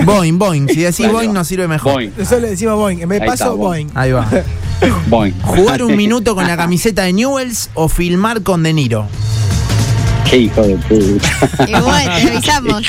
Boing, 0.04 0.38
boing. 0.38 0.68
Si 0.68 0.80
decís 0.80 1.10
boing, 1.10 1.32
nos 1.32 1.48
sirve 1.48 1.66
mejor. 1.66 1.94
Boing, 1.94 2.12
Nosotros 2.16 2.42
le 2.42 2.50
decimos 2.50 2.76
Boeing. 2.76 3.00
En 3.00 3.08
vez 3.08 3.20
de 3.20 3.26
paso, 3.26 3.44
está, 3.44 3.54
Boeing. 3.56 3.88
Ahí 3.94 4.12
va. 4.12 4.28
boing. 5.06 5.32
¿Jugar 5.40 5.82
un 5.82 5.96
minuto 5.96 6.34
con 6.34 6.46
la 6.46 6.56
camiseta 6.56 7.04
de 7.04 7.14
Newells 7.14 7.70
o 7.74 7.88
filmar 7.88 8.42
con 8.42 8.62
De 8.62 8.72
Niro? 8.74 9.06
Qué 10.28 10.36
hijo 10.36 10.60
de 10.62 10.76
puta. 10.76 11.66
Igual, 11.66 12.04
te 12.04 12.28
avisamos. 12.30 12.82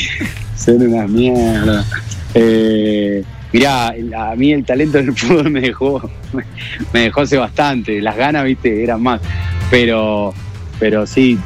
Son 0.56 0.80
unas 0.80 1.08
mierdas. 1.10 1.86
Eh, 2.32 3.22
mirá, 3.52 3.88
a 3.88 4.34
mí 4.36 4.52
el 4.52 4.64
talento 4.64 4.98
del 4.98 5.12
fútbol 5.16 5.50
me 5.50 5.60
dejó, 5.60 6.10
me 6.92 7.00
dejó 7.00 7.20
hace 7.22 7.36
bastante. 7.36 8.00
Las 8.00 8.16
ganas, 8.16 8.44
viste, 8.44 8.82
eran 8.82 9.02
más. 9.02 9.20
Pero, 9.70 10.32
pero 10.78 11.06
sí, 11.06 11.38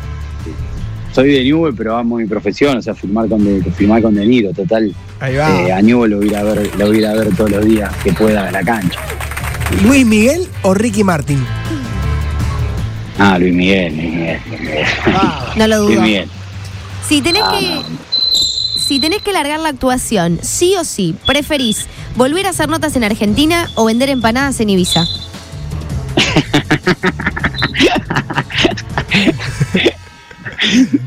soy 1.13 1.33
de 1.33 1.45
Newell, 1.45 1.75
pero 1.75 1.97
amo 1.97 2.17
mi 2.17 2.27
profesión, 2.27 2.77
o 2.79 2.83
sea, 2.83 2.95
filmar 2.95 3.29
con 3.29 3.45
de, 3.45 3.63
filmar 3.73 4.01
con 4.03 4.15
De 4.15 4.25
Niro, 4.25 4.53
total. 4.53 4.95
Ahí 5.21 5.37
va. 5.37 5.61
Eh, 5.63 5.73
a 5.73 5.83
Newell 5.83 6.11
lo 6.13 6.17
voy 6.19 6.27
a 6.29 6.31
ir 6.31 6.37
a 6.37 6.43
ver, 6.43 6.71
lo 6.79 6.87
voy 6.87 6.97
a 6.97 6.99
ir 7.01 7.07
a 7.07 7.13
ver 7.15 7.35
todos 7.37 7.51
los 7.51 7.65
días 7.65 7.91
que 8.03 8.13
pueda 8.13 8.47
en 8.47 8.53
la 8.53 8.63
cancha. 8.63 8.99
¿Luis 9.85 10.05
Miguel 10.07 10.47
o 10.63 10.75
Ricky 10.75 11.03
Martin? 11.05 11.45
Ah, 13.19 13.39
Luis 13.39 13.55
Miguel, 13.55 13.95
Luis 13.97 14.11
Miguel, 14.13 14.41
Luis 14.49 14.61
Miguel. 14.61 14.87
No 15.57 15.67
lo 15.69 15.77
Luis 15.85 15.91
dudo. 15.97 16.03
Miguel. 16.03 16.29
Si 17.09 17.21
tenés 17.21 17.43
Ah, 17.45 17.57
que. 17.59 17.67
no. 17.67 17.83
Si 18.93 19.01
tenés 19.01 19.23
que 19.23 19.33
largar 19.33 19.59
la 19.59 19.71
actuación, 19.71 20.39
sí 20.43 20.75
o 20.79 20.85
sí, 20.85 21.17
¿preferís 21.27 21.87
volver 22.15 22.45
a 22.47 22.51
hacer 22.51 22.69
notas 22.69 22.95
en 22.95 23.05
Argentina 23.05 23.71
o 23.75 23.87
vender 23.87 24.11
empanadas 24.11 24.61
en 24.61 24.69
Ibiza? 24.69 25.07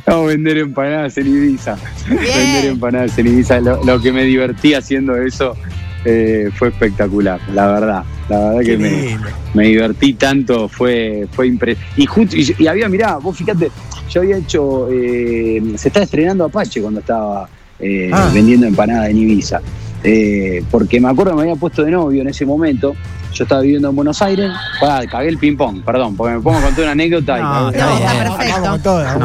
No, 0.07 0.25
vender 0.25 0.57
empanadas 0.57 1.17
en 1.17 1.27
Ibiza. 1.27 1.77
Bien. 2.09 2.21
Vender 2.23 2.65
empanadas 2.65 3.17
en 3.17 3.27
Ibiza. 3.27 3.59
Lo, 3.61 3.83
lo 3.83 4.01
que 4.01 4.11
me 4.11 4.23
divertí 4.23 4.73
haciendo 4.73 5.15
eso 5.15 5.55
eh, 6.03 6.49
fue 6.55 6.69
espectacular, 6.69 7.39
la 7.53 7.67
verdad. 7.67 8.03
La 8.29 8.39
verdad 8.39 8.59
Qué 8.61 8.65
que 8.65 8.77
me, 8.77 9.17
me 9.53 9.67
divertí 9.67 10.13
tanto, 10.15 10.67
fue, 10.67 11.27
fue 11.31 11.47
impresionante. 11.47 12.01
Y, 12.01 12.05
justo- 12.05 12.35
y, 12.35 12.55
y 12.57 12.67
había, 12.67 12.89
mirá, 12.89 13.17
vos 13.17 13.37
fíjate, 13.37 13.69
yo 14.09 14.21
había 14.21 14.37
hecho, 14.37 14.89
eh, 14.91 15.61
se 15.77 15.87
estaba 15.89 16.03
estrenando 16.03 16.45
Apache 16.45 16.81
cuando 16.81 16.99
estaba 16.99 17.47
eh, 17.79 18.09
Ah. 18.13 18.29
vendiendo 18.33 18.67
empanadas 18.67 19.09
en 19.09 19.17
Ibiza. 19.17 19.61
Eh, 20.03 20.63
porque 20.69 20.99
me 21.01 21.09
acuerdo 21.09 21.31
que 21.31 21.37
me 21.37 21.41
había 21.43 21.55
puesto 21.55 21.83
de 21.83 21.91
novio 21.91 22.21
en 22.21 22.27
ese 22.29 22.45
momento. 22.45 22.95
Yo 23.33 23.43
estaba 23.43 23.61
viviendo 23.61 23.89
en 23.89 23.95
Buenos 23.97 24.21
Aires. 24.21 24.49
Pará, 24.79 25.05
cagué 25.07 25.27
el 25.27 25.37
ping-pong, 25.37 25.83
perdón, 25.83 26.15
porque 26.15 26.35
me 26.35 26.41
pongo 26.41 26.57
a 26.57 26.61
contar 26.61 26.83
una 26.83 26.91
anécdota. 26.93 27.37
y 27.37 27.41
No, 27.41 27.69
está 27.69 27.85
No, 27.85 27.97
está 27.97 28.13
perfecto. 28.13 28.55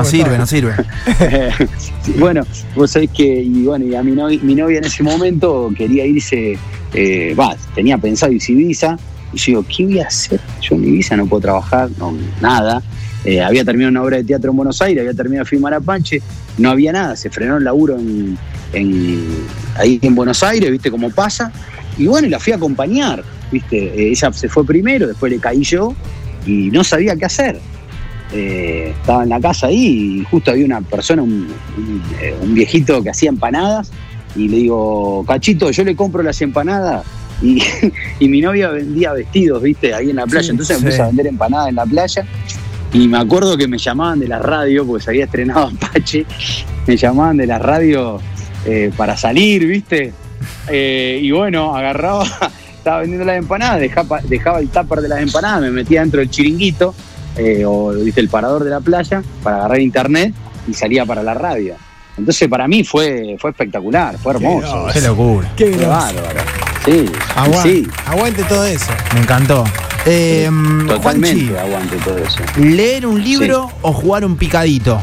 sirve, 0.04 0.24
todo. 0.24 0.38
no 0.38 0.46
sirve. 0.46 0.72
Sí, 2.02 2.14
bueno, 2.18 2.42
vos 2.74 2.90
sabés 2.90 3.10
que, 3.10 3.42
y 3.42 3.64
bueno, 3.64 3.84
y 3.84 3.94
a 3.94 4.02
mi 4.02 4.12
novia, 4.12 4.38
mi 4.42 4.54
novia 4.54 4.78
en 4.78 4.84
ese 4.84 5.02
momento 5.02 5.70
quería 5.76 6.04
irse, 6.06 6.58
eh, 6.94 7.34
va, 7.38 7.54
tenía 7.74 7.98
pensado 7.98 8.32
irse 8.32 8.52
a 8.52 8.54
Ibiza, 8.54 8.98
y 9.34 9.36
yo 9.38 9.44
digo, 9.46 9.64
¿qué 9.76 9.84
voy 9.84 10.00
a 10.00 10.06
hacer? 10.06 10.40
Yo 10.62 10.74
en 10.76 10.84
Ibiza 10.86 11.16
no 11.16 11.26
puedo 11.26 11.42
trabajar, 11.42 11.90
no, 11.98 12.14
nada. 12.40 12.82
Eh, 13.24 13.42
había 13.42 13.64
terminado 13.64 13.90
una 13.90 14.02
obra 14.02 14.16
de 14.16 14.24
teatro 14.24 14.50
en 14.50 14.56
Buenos 14.56 14.80
Aires, 14.80 15.02
había 15.02 15.14
terminado 15.14 15.44
filmar 15.46 15.74
Apache, 15.74 16.22
no 16.58 16.70
había 16.70 16.92
nada, 16.92 17.16
se 17.16 17.28
frenó 17.30 17.58
el 17.58 17.64
laburo 17.64 17.98
en, 17.98 18.38
en- 18.72 19.28
ahí 19.76 19.98
en 20.02 20.14
Buenos 20.14 20.42
Aires, 20.42 20.70
viste 20.70 20.90
cómo 20.90 21.10
pasa, 21.10 21.52
y 21.98 22.06
bueno, 22.06 22.26
y 22.28 22.30
la 22.30 22.38
fui 22.40 22.52
a 22.52 22.56
acompañar, 22.56 23.22
viste, 23.52 23.76
Eh, 23.76 24.10
ella 24.10 24.32
se 24.32 24.48
fue 24.48 24.64
primero, 24.64 25.06
después 25.06 25.30
le 25.30 25.38
caí 25.38 25.62
yo, 25.62 25.94
y 26.46 26.70
no 26.70 26.82
sabía 26.82 27.14
qué 27.16 27.26
hacer. 27.26 27.58
Eh, 28.32 28.94
estaba 29.00 29.24
en 29.24 29.28
la 29.30 29.40
casa 29.40 29.66
ahí 29.66 30.20
y 30.20 30.24
justo 30.30 30.52
había 30.52 30.64
una 30.64 30.80
persona, 30.80 31.20
un, 31.22 31.48
un, 31.76 32.02
un 32.42 32.54
viejito 32.54 33.02
que 33.02 33.10
hacía 33.10 33.28
empanadas 33.28 33.90
y 34.36 34.46
le 34.48 34.56
digo, 34.58 35.24
cachito, 35.26 35.70
yo 35.72 35.82
le 35.84 35.96
compro 35.96 36.22
las 36.22 36.40
empanadas 36.40 37.04
y, 37.42 37.60
y 38.20 38.28
mi 38.28 38.40
novia 38.40 38.70
vendía 38.70 39.12
vestidos, 39.12 39.60
viste, 39.62 39.92
ahí 39.92 40.10
en 40.10 40.16
la 40.16 40.26
playa, 40.26 40.44
Sí, 40.44 40.50
entonces 40.52 40.76
sí. 40.78 40.84
me 40.84 40.90
puse 40.90 41.02
a 41.02 41.06
vender 41.08 41.26
empanadas 41.26 41.68
en 41.70 41.74
la 41.74 41.84
playa 41.86 42.24
y 42.92 43.08
me 43.08 43.18
acuerdo 43.18 43.56
que 43.56 43.68
me 43.68 43.78
llamaban 43.78 44.20
de 44.20 44.28
la 44.28 44.38
radio, 44.38 44.86
porque 44.86 45.04
se 45.04 45.10
había 45.10 45.24
estrenado 45.24 45.70
Apache, 45.74 46.26
me 46.86 46.96
llamaban 46.96 47.36
de 47.36 47.46
la 47.46 47.58
radio 47.58 48.20
eh, 48.64 48.90
para 48.96 49.16
salir, 49.16 49.66
viste, 49.66 50.12
Eh, 50.68 51.20
y 51.22 51.30
bueno, 51.32 51.76
agarraba, 51.76 52.24
estaba 52.78 53.00
vendiendo 53.00 53.26
las 53.26 53.36
empanadas, 53.36 53.80
dejaba, 53.80 54.20
dejaba 54.22 54.58
el 54.60 54.68
tupper 54.68 55.00
de 55.00 55.08
las 55.08 55.20
empanadas, 55.20 55.60
me 55.60 55.70
metía 55.70 56.00
dentro 56.00 56.20
del 56.20 56.30
chiringuito 56.30 56.94
eh, 57.36 57.64
o 57.66 57.90
viste 57.92 58.20
el 58.20 58.28
parador 58.28 58.64
de 58.64 58.70
la 58.70 58.80
playa 58.80 59.22
para 59.42 59.56
agarrar 59.56 59.80
internet 59.80 60.34
y 60.66 60.74
salía 60.74 61.04
para 61.04 61.22
la 61.22 61.34
radio. 61.34 61.74
Entonces 62.16 62.48
para 62.48 62.66
mí 62.68 62.84
fue, 62.84 63.36
fue 63.38 63.50
espectacular, 63.50 64.16
fue 64.18 64.34
hermoso. 64.34 64.86
Qué 64.92 65.00
locura. 65.00 65.52
Qué 65.56 65.70
bárbaro. 65.86 66.40
Sí, 66.84 67.04
Aguante, 67.36 67.68
sí, 67.68 67.86
aguante 68.06 68.42
todo 68.44 68.64
eso. 68.64 68.92
Me 69.14 69.20
encantó. 69.20 69.64
Eh, 70.06 70.48
Juanchi, 70.50 70.86
totalmente 70.86 71.58
aguante 71.58 71.96
todo 71.98 72.18
eso. 72.18 72.38
¿leer 72.58 73.06
un 73.06 73.22
libro 73.22 73.70
o 73.82 73.92
jugar 73.92 74.24
un 74.24 74.36
picadito? 74.36 75.00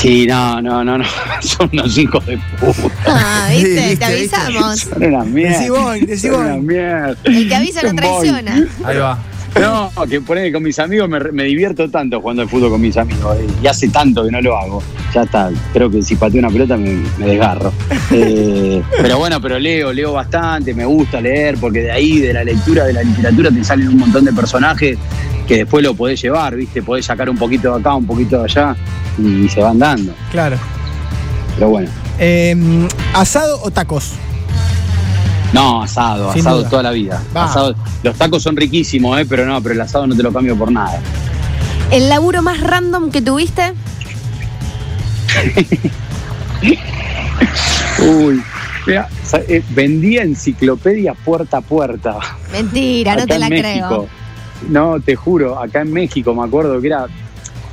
Sí, 0.00 0.26
no, 0.26 0.62
no, 0.62 0.84
no, 0.84 0.98
no. 0.98 1.04
Son 1.40 1.68
unos 1.72 1.98
hijos 1.98 2.24
de 2.26 2.38
puta. 2.60 2.88
Ah, 3.06 3.48
¿viste? 3.50 3.68
Viste, 3.68 3.96
Te 3.96 4.04
avisamos. 4.04 4.80
Son 4.80 5.02
una 5.04 5.24
mierda. 5.24 5.58
Decí 5.58 6.06
decí 6.06 6.28
Son 6.28 6.40
una 6.40 6.50
Boing. 6.52 6.66
mierda. 6.66 7.16
El 7.24 7.48
que 7.48 7.54
avisa 7.54 7.82
no 7.82 7.94
traiciona. 7.94 8.66
Ahí 8.84 8.96
va. 8.96 9.18
No, 9.60 9.90
que 10.08 10.20
poner 10.20 10.52
con 10.52 10.62
mis 10.62 10.78
amigos 10.78 11.08
me, 11.08 11.18
me 11.32 11.44
divierto 11.44 11.88
tanto 11.90 12.20
jugando 12.20 12.42
al 12.42 12.48
fútbol 12.48 12.70
con 12.70 12.80
mis 12.80 12.96
amigos. 12.96 13.36
eh, 13.38 13.46
Y 13.62 13.66
hace 13.66 13.88
tanto 13.88 14.24
que 14.24 14.30
no 14.30 14.40
lo 14.40 14.56
hago. 14.56 14.82
Ya 15.14 15.22
está. 15.22 15.50
Creo 15.72 15.90
que 15.90 16.02
si 16.02 16.16
pateo 16.16 16.38
una 16.40 16.50
pelota 16.50 16.76
me, 16.76 17.02
me 17.18 17.26
desgarro. 17.26 17.72
Eh, 18.10 18.82
pero 19.02 19.18
bueno, 19.18 19.38
pero 19.38 19.58
leo, 19.58 19.92
leo 19.92 20.14
bastante, 20.14 20.72
me 20.72 20.86
gusta 20.86 21.20
leer, 21.20 21.58
porque 21.60 21.80
de 21.82 21.90
ahí, 21.90 22.20
de 22.20 22.32
la 22.32 22.42
lectura, 22.42 22.84
de 22.86 22.94
la 22.94 23.02
literatura, 23.02 23.50
te 23.50 23.62
salen 23.62 23.88
un 23.88 23.98
montón 23.98 24.24
de 24.24 24.32
personajes 24.32 24.96
que 25.46 25.58
después 25.58 25.84
lo 25.84 25.92
podés 25.92 26.22
llevar, 26.22 26.56
¿viste? 26.56 26.82
Podés 26.82 27.04
sacar 27.04 27.28
un 27.28 27.36
poquito 27.36 27.74
de 27.74 27.80
acá, 27.80 27.94
un 27.94 28.06
poquito 28.06 28.38
de 28.38 28.44
allá, 28.44 28.74
y 29.18 29.46
se 29.50 29.60
van 29.60 29.78
dando. 29.78 30.14
Claro. 30.30 30.56
Pero 31.56 31.68
bueno. 31.68 31.90
Eh, 32.18 32.56
¿Asado 33.12 33.60
o 33.62 33.70
tacos? 33.70 34.14
No, 35.52 35.82
asado, 35.82 36.32
Sin 36.32 36.40
asado 36.40 36.58
duda. 36.58 36.68
toda 36.70 36.82
la 36.82 36.90
vida. 36.90 37.22
Asado- 37.34 37.74
los 38.02 38.16
tacos 38.16 38.42
son 38.42 38.56
riquísimos, 38.56 39.18
¿eh? 39.18 39.26
pero 39.28 39.46
no, 39.46 39.60
pero 39.62 39.74
el 39.74 39.80
asado 39.80 40.06
no 40.06 40.14
te 40.14 40.22
lo 40.22 40.32
cambio 40.32 40.56
por 40.56 40.70
nada. 40.70 41.00
¿El 41.90 42.08
laburo 42.08 42.42
más 42.42 42.60
random 42.60 43.10
que 43.10 43.22
tuviste? 43.22 43.72
Uy, 48.00 48.42
mira, 48.86 49.08
eh, 49.48 49.62
vendía 49.70 50.22
enciclopedias 50.22 51.16
puerta 51.24 51.58
a 51.58 51.60
puerta. 51.60 52.16
Mentira, 52.52 53.16
no 53.16 53.26
te 53.26 53.38
la 53.38 53.46
en 53.46 53.52
México. 53.62 53.88
creo. 53.88 54.08
No, 54.70 55.00
te 55.00 55.14
juro, 55.16 55.58
acá 55.58 55.82
en 55.82 55.92
México 55.92 56.34
me 56.34 56.44
acuerdo 56.44 56.80
que 56.80 56.88
era. 56.88 57.06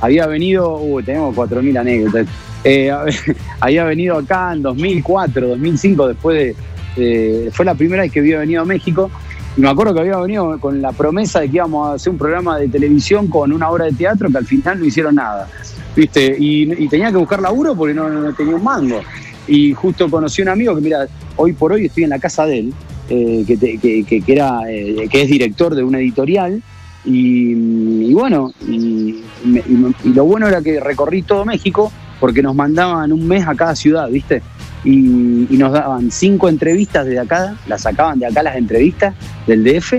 Había 0.00 0.26
venido, 0.26 0.76
uy, 0.78 1.02
tenemos 1.02 1.34
4.000 1.34 1.78
anécdotas. 1.78 2.26
Eh, 2.64 2.90
había 3.60 3.84
venido 3.84 4.18
acá 4.18 4.52
en 4.52 4.62
2004, 4.62 5.48
2005, 5.48 6.08
después 6.08 6.38
de. 6.38 6.56
De- 6.96 7.50
fue 7.52 7.64
la 7.64 7.74
primera 7.74 8.02
vez 8.02 8.12
que 8.12 8.20
había 8.20 8.38
venido 8.38 8.62
a 8.62 8.64
México. 8.64 9.10
Y 9.56 9.60
me 9.60 9.68
acuerdo 9.70 9.94
que 9.94 10.00
había 10.00 10.18
venido 10.18 10.58
con 10.60 10.82
la 10.82 10.92
promesa 10.92 11.40
de 11.40 11.48
que 11.48 11.56
íbamos 11.56 11.88
a 11.88 11.94
hacer 11.94 12.12
un 12.12 12.18
programa 12.18 12.58
de 12.58 12.68
televisión 12.68 13.26
con 13.28 13.52
una 13.52 13.70
obra 13.70 13.86
de 13.86 13.92
teatro 13.92 14.28
que 14.30 14.36
al 14.38 14.44
final 14.44 14.78
no 14.78 14.84
hicieron 14.84 15.14
nada. 15.14 15.48
¿Viste? 15.94 16.36
Y, 16.38 16.86
tenía 16.88 17.10
que 17.10 17.16
buscar 17.16 17.40
laburo 17.40 17.74
porque 17.74 17.94
no, 17.94 18.32
tenía 18.34 18.54
un 18.54 18.62
mango. 18.64 19.00
Y 19.48 19.72
justo 19.72 20.10
conocí 20.10 20.42
a 20.42 20.44
un 20.44 20.48
amigo 20.50 20.74
que, 20.74 20.82
mira, 20.82 21.06
hoy 21.36 21.52
por 21.54 21.72
hoy 21.72 21.86
estoy 21.86 22.04
en 22.04 22.10
la 22.10 22.18
casa 22.18 22.44
de 22.44 22.58
él, 22.58 22.74
eh, 23.08 23.44
que, 23.46 23.56
que- 23.56 24.00
eh, 24.08 25.08
que 25.08 25.22
es 25.22 25.28
director 25.28 25.74
de 25.74 25.82
una 25.82 25.98
editorial. 26.00 26.62
Y, 27.06 28.12
bueno, 28.12 28.52
y, 28.68 29.22
y 29.44 30.08
lo 30.12 30.24
bueno 30.24 30.48
era 30.48 30.60
que 30.60 30.80
recorrí 30.80 31.22
todo 31.22 31.44
México 31.44 31.92
porque 32.18 32.42
nos 32.42 32.54
mandaban 32.54 33.12
un 33.12 33.26
mes 33.26 33.46
a 33.46 33.54
cada 33.54 33.74
ciudad, 33.76 34.08
¿viste? 34.10 34.42
Y, 34.84 35.52
y 35.52 35.56
nos 35.58 35.72
daban 35.72 36.10
cinco 36.10 36.48
entrevistas 36.48 37.04
desde 37.06 37.18
acá, 37.18 37.56
las 37.66 37.82
sacaban 37.82 38.18
de 38.20 38.26
acá 38.26 38.42
las 38.42 38.56
entrevistas 38.56 39.14
del 39.46 39.64
DF 39.64 39.94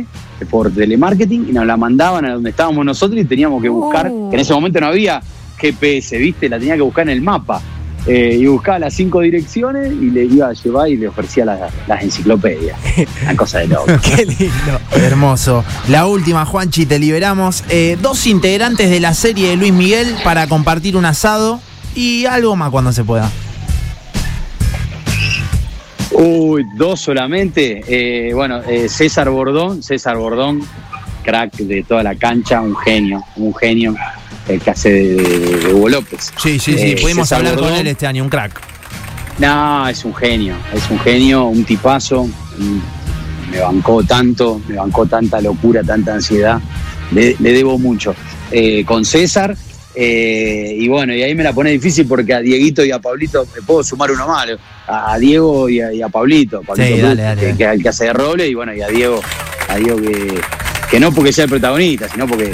por 0.50 0.72
telemarketing 0.72 1.48
y 1.50 1.52
nos 1.52 1.66
la 1.66 1.76
mandaban 1.76 2.24
a 2.26 2.34
donde 2.34 2.52
estábamos 2.52 2.86
nosotros 2.86 3.20
y 3.20 3.26
teníamos 3.26 3.62
que 3.62 3.70
buscar, 3.70 4.08
Oh. 4.12 4.30
que 4.30 4.36
en 4.38 4.42
ese 4.42 4.54
momento 4.54 4.80
no 4.80 4.88
había 4.88 5.22
GPS, 5.58 6.18
¿viste? 6.18 6.48
La 6.48 6.60
tenía 6.60 6.76
que 6.76 6.82
buscar 6.84 7.04
en 7.04 7.10
el 7.10 7.22
mapa. 7.22 7.62
Eh, 8.06 8.38
y 8.40 8.46
buscaba 8.46 8.80
las 8.80 8.94
cinco 8.94 9.20
direcciones 9.20 9.92
y 9.92 10.10
le 10.12 10.24
iba 10.24 10.48
a 10.48 10.54
llevar 10.54 10.88
y 10.88 10.96
le 10.96 11.10
ofrecía 11.10 11.44
las, 11.44 11.60
las 11.88 12.04
enciclopedias. 12.04 12.80
Una 13.24 13.36
cosa 13.36 13.60
de 13.60 13.68
loco. 13.68 13.86
Qué 14.02 14.26
lindo. 14.26 14.80
Hermoso. 14.96 15.66
La 15.90 16.06
última, 16.06 16.46
Juanchi, 16.46 16.86
te 16.86 17.00
liberamos. 17.00 17.66
Eh, 17.70 17.98
dos 18.02 18.26
integrantes 18.28 18.90
de 18.90 19.02
la 19.02 19.14
serie 19.14 19.50
de 19.50 19.58
Luis 19.58 19.74
Miguel 19.74 20.16
para 20.24 20.48
compartir 20.48 20.96
un 20.96 21.04
asado 21.04 21.60
y 21.96 22.26
algo 22.28 22.56
más 22.56 22.70
cuando 22.70 22.94
se 22.94 23.04
pueda. 23.04 23.30
Uy, 26.18 26.66
dos 26.76 27.00
solamente. 27.00 27.82
Eh, 27.88 28.34
bueno, 28.34 28.62
eh, 28.68 28.90
César 28.90 29.30
Bordón, 29.30 29.84
César 29.84 30.18
Bordón, 30.18 30.62
crack 31.24 31.56
de 31.58 31.84
toda 31.84 32.04
la 32.04 32.16
cancha, 32.16 32.62
un 32.62 32.76
genio, 32.76 33.24
un 33.36 33.54
genio, 33.54 33.96
el 34.48 34.60
que 34.60 34.70
hace 34.72 34.92
de, 34.92 35.16
de- 35.16 35.58
de 35.60 35.74
Hugo 35.74 35.90
López. 35.90 36.32
Sí, 36.42 36.58
sí, 36.60 36.74
sí. 36.78 36.92
Eh, 36.92 36.98
Pudimos 37.02 37.28
César 37.30 37.40
hablar 37.46 37.58
con 37.60 37.74
él 37.74 37.88
este 37.88 38.08
año, 38.08 38.24
un 38.24 38.30
crack. 38.30 38.60
No, 39.40 39.88
es 39.88 40.04
un 40.06 40.16
genio, 40.16 40.56
es 40.74 40.90
un 40.90 41.00
genio, 41.00 41.46
un 41.46 41.64
tipazo. 41.64 42.28
Me 43.52 43.60
bancó 43.60 44.04
tanto, 44.04 44.60
me 44.68 44.76
bancó 44.76 45.06
tanta 45.06 45.40
locura, 45.40 45.84
tanta 45.84 46.16
ansiedad. 46.16 46.60
Le, 47.12 47.36
le 47.40 47.54
debo 47.54 47.78
mucho. 47.78 48.16
Eh, 48.52 48.84
con 48.86 49.06
César, 49.06 49.56
eh, 49.96 50.76
y 50.78 50.88
bueno, 50.88 51.14
y 51.14 51.24
ahí 51.24 51.34
me 51.34 51.44
la 51.44 51.54
pone 51.54 51.72
difícil 51.72 52.08
porque 52.08 52.34
a 52.34 52.40
Dieguito 52.40 52.84
y 52.86 52.92
a 52.92 53.00
Pablito 53.00 53.48
me 53.56 53.62
puedo 53.62 53.84
sumar 53.84 54.12
uno 54.12 54.28
malo. 54.28 54.58
A, 54.88 55.18
Diego 55.18 55.68
y 55.70 55.82
a, 55.82 55.92
y 55.92 56.02
a 56.02 56.10
Pablito. 56.10 56.62
Pablito 56.62 56.88
Sí, 56.88 56.94
Cruz, 57.02 57.10
dale, 57.10 57.22
dale, 57.24 57.40
que, 57.42 57.46
dale. 57.48 57.58
que 57.58 57.64
es 57.64 57.72
el 57.72 57.82
que 57.84 57.90
hace 57.90 58.06
de 58.06 58.14
roble, 58.14 58.48
y 58.48 58.54
bueno, 58.54 58.74
y 58.74 58.82
a 58.82 58.88
Diego, 58.88 59.22
a 59.68 59.76
Diego 59.76 59.98
que, 59.98 60.40
que 60.92 61.00
no 61.00 61.12
porque 61.12 61.34
sea 61.34 61.46
el 61.46 61.50
protagonista, 61.50 62.08
sino 62.10 62.28
porque 62.28 62.46
eh, 62.46 62.54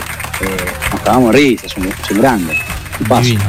nos 0.92 1.02
cagamos 1.02 1.34
de 1.34 1.40
risa, 1.40 1.66
es 1.68 1.78
un, 1.78 1.88
es 1.88 2.12
un 2.12 2.22
grande. 2.22 2.54
Divino. 3.00 3.42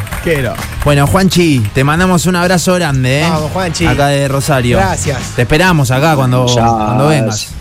Bueno, 0.85 1.07
Juanchi, 1.07 1.61
te 1.75 1.85
mandamos 1.85 2.27
un 2.27 2.37
abrazo 2.37 2.75
grande, 2.75 3.21
¿eh? 3.21 3.29
Vamos, 3.29 3.53
Juanchi. 3.53 3.87
Acá 3.87 4.09
de 4.09 4.27
Rosario. 4.27 4.79
Gracias. 4.79 5.21
Te 5.37 5.43
esperamos 5.43 5.91
acá 5.91 6.17
cuando, 6.17 6.47
cuando 6.47 7.09
vengas. 7.09 7.53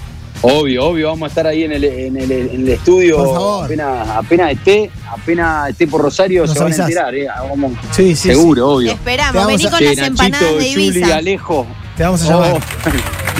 Obvio, 0.45 0.85
obvio, 0.87 1.07
vamos 1.07 1.23
a 1.23 1.27
estar 1.29 1.47
ahí 1.47 1.63
en 1.63 1.71
el, 1.71 1.83
en 1.85 2.17
el, 2.17 2.31
en 2.31 2.49
el 2.61 2.69
estudio. 2.69 3.15
Por 3.17 3.33
favor. 3.33 3.65
Apenas, 3.65 4.09
apenas 4.09 4.51
esté, 4.51 4.91
apenas 5.09 5.69
esté 5.69 5.87
por 5.87 6.01
Rosario, 6.01 6.45
Nos 6.45 6.53
se 6.53 6.59
van 6.63 6.73
a 6.73 6.75
enterar, 6.75 7.15
¿eh? 7.15 7.27
Vamos- 7.49 7.71
Sí, 7.91 8.13
sí. 8.15 8.27
seguro, 8.29 8.71
obvio. 8.71 8.89
Te 8.89 8.95
Esperamos, 8.95 9.47
vení 9.47 9.65
a- 9.65 9.69
con 9.71 9.83
las 9.85 9.95
Nachito, 9.97 10.05
empanadas 10.05 10.57
de 10.57 10.73
Juli, 10.73 10.85
Ibiza. 10.87 11.15
Alejo. 11.15 11.67
Te 11.95 12.03
vamos 12.03 12.21
a 12.23 12.25
llamar. 12.29 12.53
Oh, 12.53 12.59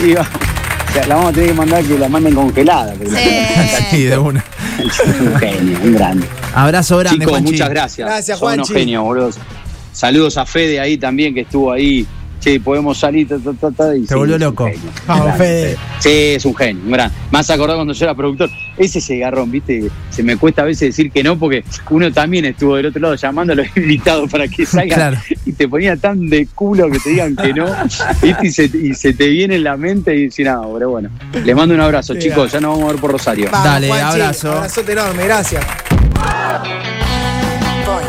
sí, 0.02 0.12
va. 0.14 0.22
O 0.22 0.92
sea, 0.94 1.06
la 1.06 1.14
vamos 1.16 1.30
a 1.30 1.34
tener 1.34 1.48
que 1.50 1.54
mandar 1.54 1.84
que 1.84 1.98
la 1.98 2.08
manden 2.08 2.34
congelada. 2.34 2.94
Sí. 2.94 3.16
Sí, 3.90 4.02
de 4.04 4.16
una. 4.18 4.44
Es 4.78 5.00
un 5.00 5.36
genio, 5.38 5.78
un 5.84 5.92
grande. 5.94 6.26
Abrazo 6.54 6.96
grande, 6.98 7.18
Chicos, 7.18 7.32
Juanchi. 7.32 7.52
muchas 7.52 7.68
gracias. 7.68 8.08
Gracias, 8.08 8.38
Son 8.38 8.52
unos 8.54 8.68
Juanchi. 8.68 8.80
genios, 8.80 9.02
boludo. 9.04 9.30
Saludos 9.92 10.38
a 10.38 10.46
Fede 10.46 10.80
ahí 10.80 10.96
también, 10.96 11.34
que 11.34 11.42
estuvo 11.42 11.70
ahí. 11.70 12.06
Che, 12.44 12.60
podemos 12.60 12.98
salir. 12.98 13.26
ta, 13.26 13.38
ta, 13.38 13.52
ta, 13.58 13.70
ta, 13.70 13.96
y 13.96 14.02
Te 14.02 14.08
sí, 14.08 14.14
volvió 14.14 14.36
loco. 14.36 14.70
Vamos, 15.06 15.24
grande, 15.24 15.44
Fede. 15.44 15.76
Sí, 15.98 16.10
es 16.10 16.44
un 16.44 16.54
genio, 16.54 16.82
un 16.84 16.90
gran. 16.90 17.10
Más 17.30 17.48
acordado 17.48 17.78
cuando 17.78 17.94
yo 17.94 18.04
era 18.04 18.14
productor. 18.14 18.50
Ese 18.76 18.98
es 18.98 19.08
el 19.08 19.20
garrón, 19.20 19.50
¿viste? 19.50 19.90
Se 20.10 20.22
me 20.22 20.36
cuesta 20.36 20.60
a 20.60 20.66
veces 20.66 20.90
decir 20.90 21.10
que 21.10 21.22
no, 21.22 21.38
porque 21.38 21.64
uno 21.88 22.12
también 22.12 22.44
estuvo 22.44 22.76
del 22.76 22.84
otro 22.86 23.00
lado 23.00 23.14
llamando 23.14 23.54
a 23.54 23.56
los 23.56 23.66
invitados 23.76 24.30
para 24.30 24.46
que 24.46 24.66
salgan. 24.66 24.98
Claro. 24.98 25.16
Y 25.46 25.52
te 25.54 25.66
ponía 25.68 25.96
tan 25.96 26.28
de 26.28 26.46
culo 26.54 26.90
que 26.90 26.98
te 26.98 27.10
digan 27.10 27.34
que 27.34 27.54
no. 27.54 27.64
¿viste? 28.22 28.46
Y, 28.46 28.50
se, 28.50 28.64
y 28.64 28.94
se 28.94 29.14
te 29.14 29.26
viene 29.28 29.54
en 29.56 29.64
la 29.64 29.78
mente 29.78 30.14
y 30.14 30.24
decís, 30.24 30.44
nada, 30.44 30.66
pero 30.74 30.90
bueno. 30.90 31.08
Les 31.46 31.56
mando 31.56 31.74
un 31.74 31.80
abrazo, 31.80 32.12
Sí, 32.12 32.20
chicos. 32.20 32.52
Ya 32.52 32.60
nos 32.60 32.72
vamos 32.72 32.90
a 32.90 32.92
ver 32.92 33.00
por 33.00 33.12
Rosario. 33.12 33.48
Vamos, 33.50 33.66
Dale, 33.66 33.88
Juanchi. 33.88 34.04
abrazo. 34.20 34.52
Abrazote 34.52 34.92
enorme, 34.92 35.24
gracias. 35.24 35.64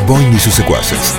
Boing 0.06 0.34
y 0.34 0.38
sus 0.38 0.52
secuaces. 0.52 1.14